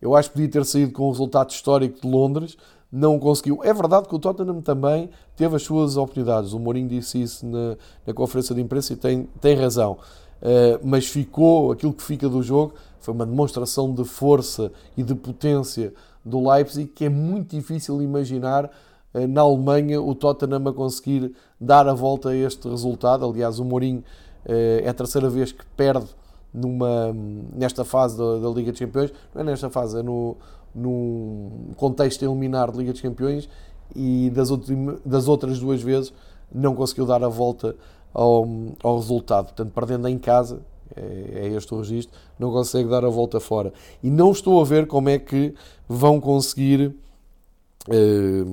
Eu 0.00 0.14
acho 0.14 0.28
que 0.28 0.35
podia 0.35 0.48
ter 0.48 0.64
saído 0.64 0.92
com 0.92 1.04
o 1.04 1.11
resultado 1.11 1.50
histórico 1.50 2.00
de 2.00 2.09
Londres, 2.09 2.56
não 2.90 3.18
conseguiu. 3.18 3.61
É 3.62 3.72
verdade 3.72 4.09
que 4.09 4.14
o 4.14 4.18
Tottenham 4.18 4.61
também 4.61 5.11
teve 5.37 5.56
as 5.56 5.62
suas 5.62 5.96
oportunidades. 5.96 6.52
O 6.52 6.59
Mourinho 6.59 6.88
disse 6.88 7.20
isso 7.20 7.46
na, 7.46 7.76
na 8.06 8.14
conferência 8.14 8.54
de 8.54 8.61
imprensa 8.61 8.92
e 8.92 8.96
tem, 8.96 9.28
tem 9.40 9.56
razão. 9.56 9.98
Eh, 10.40 10.78
mas 10.82 11.06
ficou, 11.06 11.72
aquilo 11.72 11.92
que 11.92 12.02
fica 12.02 12.28
do 12.28 12.42
jogo, 12.42 12.74
foi 13.00 13.14
uma 13.14 13.26
demonstração 13.26 13.92
de 13.92 14.04
força 14.04 14.72
e 14.96 15.02
de 15.02 15.14
potência 15.14 15.92
do 16.24 16.48
Leipzig 16.48 16.88
que 16.88 17.04
é 17.04 17.09
muito 17.09 17.56
difícil 17.56 18.02
imaginar 18.02 18.70
eh, 19.14 19.26
na 19.26 19.40
Alemanha 19.40 20.00
o 20.00 20.14
Tottenham 20.14 20.68
a 20.68 20.72
conseguir 20.72 21.35
dar 21.61 21.88
a 21.88 21.94
volta 21.94 22.30
a 22.30 22.37
este 22.37 22.68
resultado. 22.68 23.24
Aliás, 23.24 23.59
o 23.59 23.64
Mourinho 23.64 24.04
é 24.46 24.88
a 24.88 24.94
terceira 24.94 25.28
vez 25.28 25.52
que 25.52 25.64
perde 25.76 26.06
numa, 26.52 27.14
nesta 27.54 27.85
fase 27.85 28.16
da, 28.16 28.38
da 28.38 28.48
Liga 28.48 28.70
dos 28.70 28.80
Campeões, 28.80 29.12
não 29.35 29.42
é 29.42 29.44
nesta 29.44 29.68
fase, 29.68 29.98
é 29.98 30.02
no, 30.02 30.37
num 30.74 31.72
contexto 31.76 32.22
eliminar 32.24 32.70
de 32.70 32.78
Liga 32.78 32.92
dos 32.92 33.00
Campeões 33.00 33.48
e 33.94 34.30
das, 34.30 34.48
das 35.04 35.28
outras 35.28 35.59
duas 35.59 35.82
vezes 35.82 36.12
não 36.52 36.74
conseguiu 36.74 37.06
dar 37.06 37.22
a 37.22 37.28
volta 37.28 37.76
ao, 38.14 38.48
ao 38.82 38.96
resultado. 38.96 39.46
Portanto, 39.46 39.72
perdendo 39.74 40.09
em 40.09 40.18
casa, 40.18 40.61
é, 40.94 41.46
é 41.46 41.48
este 41.48 41.74
o 41.74 41.78
registro, 41.78 42.18
não 42.38 42.50
consegue 42.50 42.88
dar 42.88 43.04
a 43.04 43.09
volta 43.09 43.40
fora. 43.40 43.72
E 44.02 44.11
não 44.11 44.30
estou 44.30 44.61
a 44.61 44.64
ver 44.64 44.87
como 44.87 45.09
é 45.09 45.18
que 45.18 45.54
vão 45.88 46.20
conseguir 46.20 46.94
eh, 47.88 48.44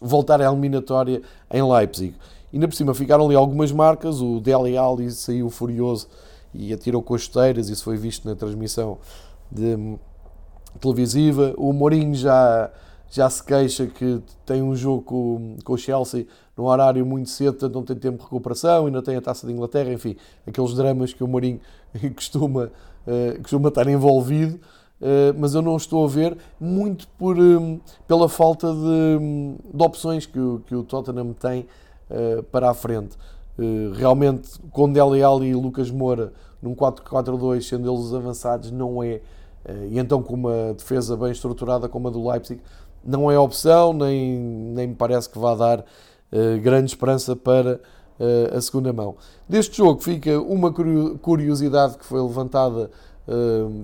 voltar 0.00 0.40
à 0.40 0.44
eliminatória 0.44 1.22
em 1.50 1.62
Leipzig. 1.62 2.14
Ainda 2.52 2.66
por 2.66 2.74
cima 2.74 2.94
ficaram 2.94 3.26
ali 3.26 3.34
algumas 3.34 3.70
marcas, 3.72 4.20
o 4.20 4.40
Deli 4.40 4.76
Ali 4.76 5.10
saiu 5.10 5.50
furioso 5.50 6.08
e 6.54 6.72
atirou 6.72 7.02
costeiras, 7.02 7.68
isso 7.68 7.84
foi 7.84 7.96
visto 7.96 8.26
na 8.26 8.34
transmissão 8.34 8.98
de, 9.50 9.98
televisiva. 10.80 11.54
O 11.56 11.72
Mourinho 11.72 12.14
já, 12.14 12.70
já 13.10 13.28
se 13.28 13.42
queixa 13.42 13.86
que 13.86 14.22
tem 14.46 14.62
um 14.62 14.74
jogo 14.74 15.02
com, 15.02 15.56
com 15.64 15.72
o 15.72 15.78
Chelsea 15.78 16.26
num 16.56 16.64
horário 16.64 17.04
muito 17.06 17.30
cedo, 17.30 17.52
portanto 17.52 17.74
não 17.74 17.82
tem 17.82 17.96
tempo 17.96 18.18
de 18.18 18.24
recuperação, 18.24 18.86
ainda 18.86 19.02
tem 19.02 19.16
a 19.16 19.20
Taça 19.20 19.46
de 19.46 19.52
Inglaterra, 19.52 19.92
enfim, 19.92 20.16
aqueles 20.46 20.74
dramas 20.74 21.12
que 21.12 21.22
o 21.22 21.28
Mourinho 21.28 21.60
costuma, 22.14 22.64
uh, 23.06 23.42
costuma 23.42 23.68
estar 23.68 23.86
envolvido. 23.86 24.58
Uh, 25.00 25.30
mas 25.38 25.54
eu 25.54 25.62
não 25.62 25.76
estou 25.76 26.04
a 26.04 26.08
ver 26.08 26.36
muito 26.58 27.06
por, 27.16 27.38
um, 27.38 27.78
pela 28.08 28.28
falta 28.28 28.66
de, 28.66 29.18
de, 29.72 29.84
opções 29.84 30.26
que 30.26 30.40
o, 30.40 30.60
que 30.66 30.74
o 30.74 30.82
Tottenham 30.82 31.32
tem 31.34 31.68
uh, 32.10 32.42
para 32.44 32.70
a 32.70 32.74
frente. 32.74 33.16
Uh, 33.58 33.92
realmente, 33.94 34.50
com 34.70 34.90
Dele 34.92 35.22
Alli 35.22 35.48
e 35.48 35.54
Lucas 35.54 35.90
Moura 35.90 36.32
num 36.60 36.74
4-4-2, 36.74 37.62
sendo 37.62 37.92
eles 37.92 38.12
avançados, 38.12 38.70
não 38.70 39.02
é. 39.02 39.20
e 39.88 39.98
então, 39.98 40.20
com 40.22 40.34
uma 40.34 40.74
defesa 40.74 41.16
bem 41.16 41.30
estruturada 41.30 41.88
como 41.88 42.08
a 42.08 42.10
do 42.10 42.28
Leipzig, 42.28 42.60
não 43.04 43.30
é 43.30 43.38
opção, 43.38 43.92
nem, 43.92 44.36
nem 44.38 44.88
me 44.88 44.94
parece 44.94 45.28
que 45.28 45.38
vá 45.38 45.54
dar 45.54 45.84
grande 46.60 46.90
esperança 46.90 47.36
para 47.36 47.80
a 48.52 48.60
segunda 48.60 48.92
mão. 48.92 49.14
Deste 49.48 49.76
jogo 49.76 50.02
fica 50.02 50.40
uma 50.40 50.72
curiosidade 51.22 51.96
que 51.96 52.04
foi 52.04 52.20
levantada 52.20 52.90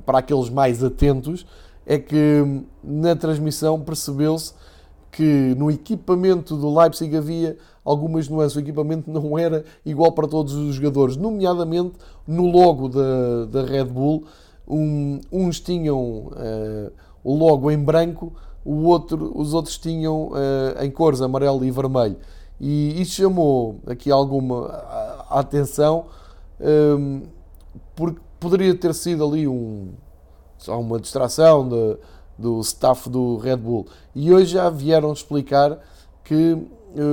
para 0.04 0.18
aqueles 0.18 0.50
mais 0.50 0.82
atentos, 0.82 1.46
é 1.86 1.98
que 1.98 2.64
na 2.82 3.14
transmissão 3.14 3.80
percebeu-se 3.80 4.52
que 5.10 5.54
no 5.56 5.70
equipamento 5.70 6.56
do 6.56 6.76
Leipzig 6.76 7.16
havia 7.16 7.56
algumas 7.84 8.28
nuances. 8.28 8.56
O 8.56 8.60
equipamento 8.60 9.10
não 9.10 9.38
era 9.38 9.64
igual 9.84 10.12
para 10.12 10.26
todos 10.26 10.54
os 10.54 10.76
jogadores, 10.76 11.16
nomeadamente 11.16 11.92
no 12.26 12.46
logo 12.46 12.88
da, 12.88 13.44
da 13.50 13.62
Red 13.64 13.84
Bull. 13.84 14.24
Um, 14.66 15.20
uns 15.30 15.60
tinham 15.60 16.00
uh, 16.00 16.92
o 17.22 17.36
logo 17.36 17.70
em 17.70 17.78
branco, 17.78 18.32
o 18.64 18.84
outro, 18.84 19.30
os 19.38 19.52
outros 19.52 19.76
tinham 19.76 20.28
uh, 20.28 20.82
em 20.82 20.90
cores 20.90 21.20
amarelo 21.20 21.64
e 21.64 21.70
vermelho. 21.70 22.16
E 22.60 23.00
isso 23.00 23.16
chamou 23.16 23.80
aqui 23.86 24.10
alguma 24.10 24.68
atenção, 25.28 26.06
um, 26.60 27.22
porque 27.94 28.20
poderia 28.38 28.74
ter 28.74 28.94
sido 28.94 29.24
ali 29.24 29.46
um, 29.46 29.88
só 30.56 30.80
uma 30.80 30.98
distração 31.00 31.68
de, 31.68 31.96
do 32.38 32.60
staff 32.60 33.10
do 33.10 33.36
Red 33.36 33.56
Bull. 33.56 33.86
E 34.14 34.32
hoje 34.32 34.52
já 34.52 34.70
vieram 34.70 35.12
explicar 35.12 35.78
que 36.22 36.56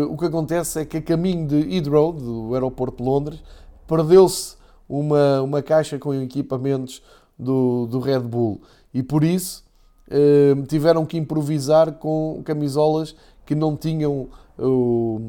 o 0.09 0.17
que 0.17 0.25
acontece 0.25 0.79
é 0.79 0.85
que 0.85 0.97
a 0.97 1.01
caminho 1.01 1.47
de 1.47 1.75
Heathrow, 1.75 2.13
do 2.13 2.53
aeroporto 2.53 2.97
de 2.97 3.09
Londres, 3.09 3.43
perdeu-se 3.87 4.55
uma, 4.87 5.41
uma 5.41 5.61
caixa 5.61 5.97
com 5.97 6.13
equipamentos 6.13 7.01
do, 7.37 7.87
do 7.87 7.99
Red 7.99 8.19
Bull. 8.19 8.61
E 8.93 9.01
por 9.01 9.23
isso 9.23 9.63
uh, 10.07 10.61
tiveram 10.67 11.05
que 11.05 11.17
improvisar 11.17 11.93
com 11.93 12.41
camisolas 12.43 13.15
que 13.45 13.55
não 13.55 13.75
tinham 13.75 14.29
o, 14.57 15.19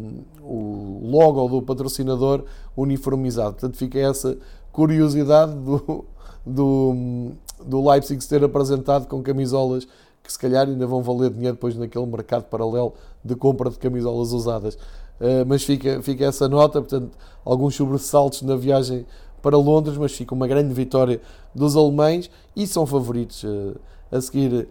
o 0.42 1.00
logo 1.10 1.48
do 1.48 1.62
patrocinador 1.62 2.44
uniformizado. 2.76 3.52
Portanto, 3.52 3.76
fica 3.76 3.98
essa 3.98 4.36
curiosidade 4.70 5.54
do, 5.54 6.04
do, 6.44 7.32
do 7.64 7.88
Leipzig 7.88 8.22
se 8.22 8.28
ter 8.28 8.44
apresentado 8.44 9.06
com 9.06 9.22
camisolas 9.22 9.86
que 10.22 10.32
se 10.32 10.38
calhar 10.38 10.68
ainda 10.68 10.86
vão 10.86 11.02
valer 11.02 11.30
dinheiro 11.30 11.54
depois 11.54 11.76
naquele 11.76 12.06
mercado 12.06 12.44
paralelo 12.44 12.94
de 13.24 13.34
compra 13.34 13.70
de 13.70 13.78
camisolas 13.78 14.32
usadas. 14.32 14.74
Uh, 15.20 15.44
mas 15.46 15.62
fica, 15.62 16.02
fica 16.02 16.24
essa 16.24 16.48
nota, 16.48 16.80
portanto, 16.80 17.16
alguns 17.44 17.74
sobressaltos 17.74 18.42
na 18.42 18.56
viagem 18.56 19.06
para 19.40 19.56
Londres, 19.56 19.96
mas 19.96 20.12
fica 20.12 20.34
uma 20.34 20.46
grande 20.46 20.72
vitória 20.72 21.20
dos 21.54 21.76
alemães 21.76 22.30
e 22.56 22.66
são 22.66 22.86
favoritos 22.86 23.42
uh, 23.44 23.76
a 24.10 24.20
seguir 24.20 24.52
uh, 24.52 24.68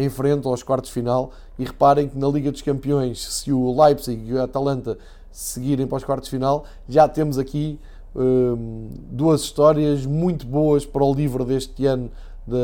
em 0.00 0.08
frente 0.08 0.46
aos 0.46 0.62
quartos 0.62 0.88
de 0.88 0.94
final. 0.94 1.30
E 1.58 1.64
reparem 1.64 2.08
que 2.08 2.18
na 2.18 2.28
Liga 2.28 2.52
dos 2.52 2.62
Campeões, 2.62 3.24
se 3.24 3.52
o 3.52 3.82
Leipzig 3.82 4.28
e 4.28 4.34
o 4.34 4.42
Atalanta 4.42 4.98
seguirem 5.32 5.86
para 5.86 5.96
os 5.96 6.04
quartos 6.04 6.28
de 6.28 6.36
final, 6.36 6.64
já 6.88 7.08
temos 7.08 7.38
aqui 7.38 7.78
duas 9.10 9.42
histórias 9.42 10.06
muito 10.06 10.46
boas 10.46 10.86
para 10.86 11.04
o 11.04 11.12
livro 11.12 11.44
deste 11.44 11.84
ano 11.84 12.10
da, 12.46 12.56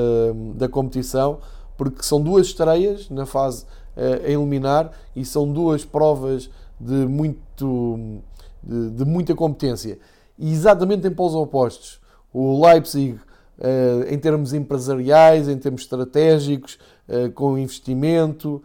da 0.54 0.68
competição, 0.68 1.40
porque 1.90 2.02
são 2.02 2.20
duas 2.20 2.46
estreias 2.48 3.08
na 3.10 3.26
fase 3.26 3.64
uh, 3.96 4.24
a 4.24 4.28
eliminar 4.28 4.92
e 5.14 5.24
são 5.24 5.50
duas 5.50 5.84
provas 5.84 6.50
de, 6.78 7.06
muito, 7.06 8.20
de, 8.62 8.90
de 8.90 9.04
muita 9.04 9.34
competência. 9.34 9.98
E 10.38 10.52
exatamente 10.52 11.06
em 11.06 11.10
polos 11.10 11.34
opostos. 11.34 12.00
O 12.32 12.64
Leipzig, 12.64 13.12
uh, 13.12 14.04
em 14.08 14.18
termos 14.18 14.52
empresariais, 14.52 15.48
em 15.48 15.58
termos 15.58 15.82
estratégicos, 15.82 16.78
uh, 17.08 17.30
com 17.32 17.58
investimento, 17.58 18.62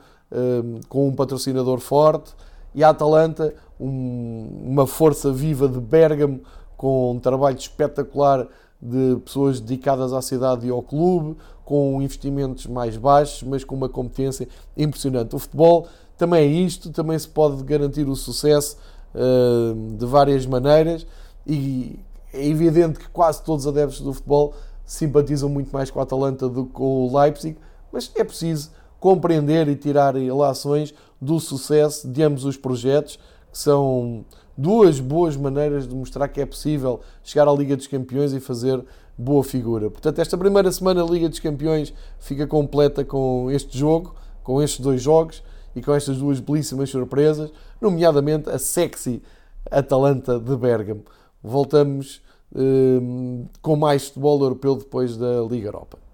com 0.90 1.08
um 1.08 1.16
patrocinador 1.16 1.80
forte, 1.80 2.36
e 2.76 2.84
a 2.84 2.90
Atalanta, 2.90 3.56
um, 3.80 4.66
uma 4.66 4.86
força 4.86 5.32
viva 5.32 5.70
de 5.70 5.80
Bergamo, 5.80 6.42
com 6.76 7.14
um 7.14 7.20
trabalho 7.20 7.58
espetacular 7.58 8.46
de 8.82 9.16
pessoas 9.26 9.60
dedicadas 9.60 10.14
à 10.14 10.22
cidade 10.22 10.68
e 10.68 10.70
ao 10.70 10.84
clube, 10.84 11.36
com 11.68 12.02
investimentos 12.02 12.66
mais 12.66 12.96
baixos, 12.96 13.44
mas 13.44 13.62
com 13.62 13.76
uma 13.76 13.90
competência 13.90 14.48
impressionante. 14.78 15.36
O 15.36 15.40
futebol 15.40 15.86
também 16.18 16.44
é 16.44 16.46
isto, 16.46 16.92
também 16.92 17.20
se 17.20 17.28
pode 17.28 17.62
garantir 17.64 18.08
o 18.08 18.16
sucesso 18.16 18.78
uh, 19.14 19.98
de 19.98 20.06
várias 20.06 20.46
maneiras 20.46 21.06
e 21.46 22.00
é 22.34 22.48
evidente 22.48 23.00
que 23.00 23.10
quase 23.10 23.44
todos 23.44 23.66
os 23.66 23.68
adeptos 23.68 24.00
do 24.00 24.14
futebol 24.14 24.54
simpatizam 24.86 25.50
muito 25.50 25.70
mais 25.70 25.92
com 25.92 26.00
a 26.00 26.04
Atalanta 26.04 26.48
do 26.48 26.68
que 26.68 26.72
com 26.72 27.06
o 27.06 27.20
Leipzig, 27.20 27.58
mas 27.92 28.10
é 28.16 28.24
preciso 28.24 28.72
compreender 28.98 29.68
e 29.68 29.76
tirar 29.76 30.16
relações 30.16 30.94
do 31.20 31.38
sucesso 31.38 32.08
de 32.08 32.24
ambos 32.24 32.46
os 32.46 32.56
projetos, 32.56 33.20
que 33.52 33.58
são 33.58 34.24
duas 34.58 35.02
boas 35.02 35.36
maneiras 35.36 35.86
de 35.86 35.94
mostrar 35.94 36.30
que 36.30 36.40
é 36.40 36.46
possível 36.46 37.02
chegar 37.26 37.46
à 37.46 37.52
Liga 37.52 37.76
dos 37.76 37.88
Campeões 37.88 38.32
e 38.32 38.40
fazer 38.40 38.82
boa 39.18 39.44
figura. 39.44 39.90
Portanto, 39.90 40.20
esta 40.20 40.38
primeira 40.38 40.72
semana 40.72 41.04
da 41.04 41.12
Liga 41.12 41.28
dos 41.28 41.40
Campeões 41.40 41.94
fica 42.20 42.46
completa 42.46 43.04
com 43.04 43.50
este 43.50 43.78
jogo, 43.78 44.16
com 44.44 44.62
estes 44.62 44.80
dois 44.80 45.02
jogos 45.02 45.44
e 45.76 45.82
com 45.82 45.94
estas 45.94 46.18
duas 46.18 46.40
belíssimas 46.40 46.90
surpresas, 46.90 47.52
nomeadamente 47.82 48.50
a 48.50 48.60
sexy 48.60 49.22
Atalanta 49.70 50.40
de 50.40 50.56
Bergamo. 50.56 51.04
Voltamos 51.44 52.22
hum, 52.56 53.48
com 53.62 53.76
mais 53.76 54.08
futebol 54.08 54.42
europeu 54.42 54.76
depois 54.76 55.18
da 55.18 55.42
Liga 55.42 55.68
Europa. 55.68 56.07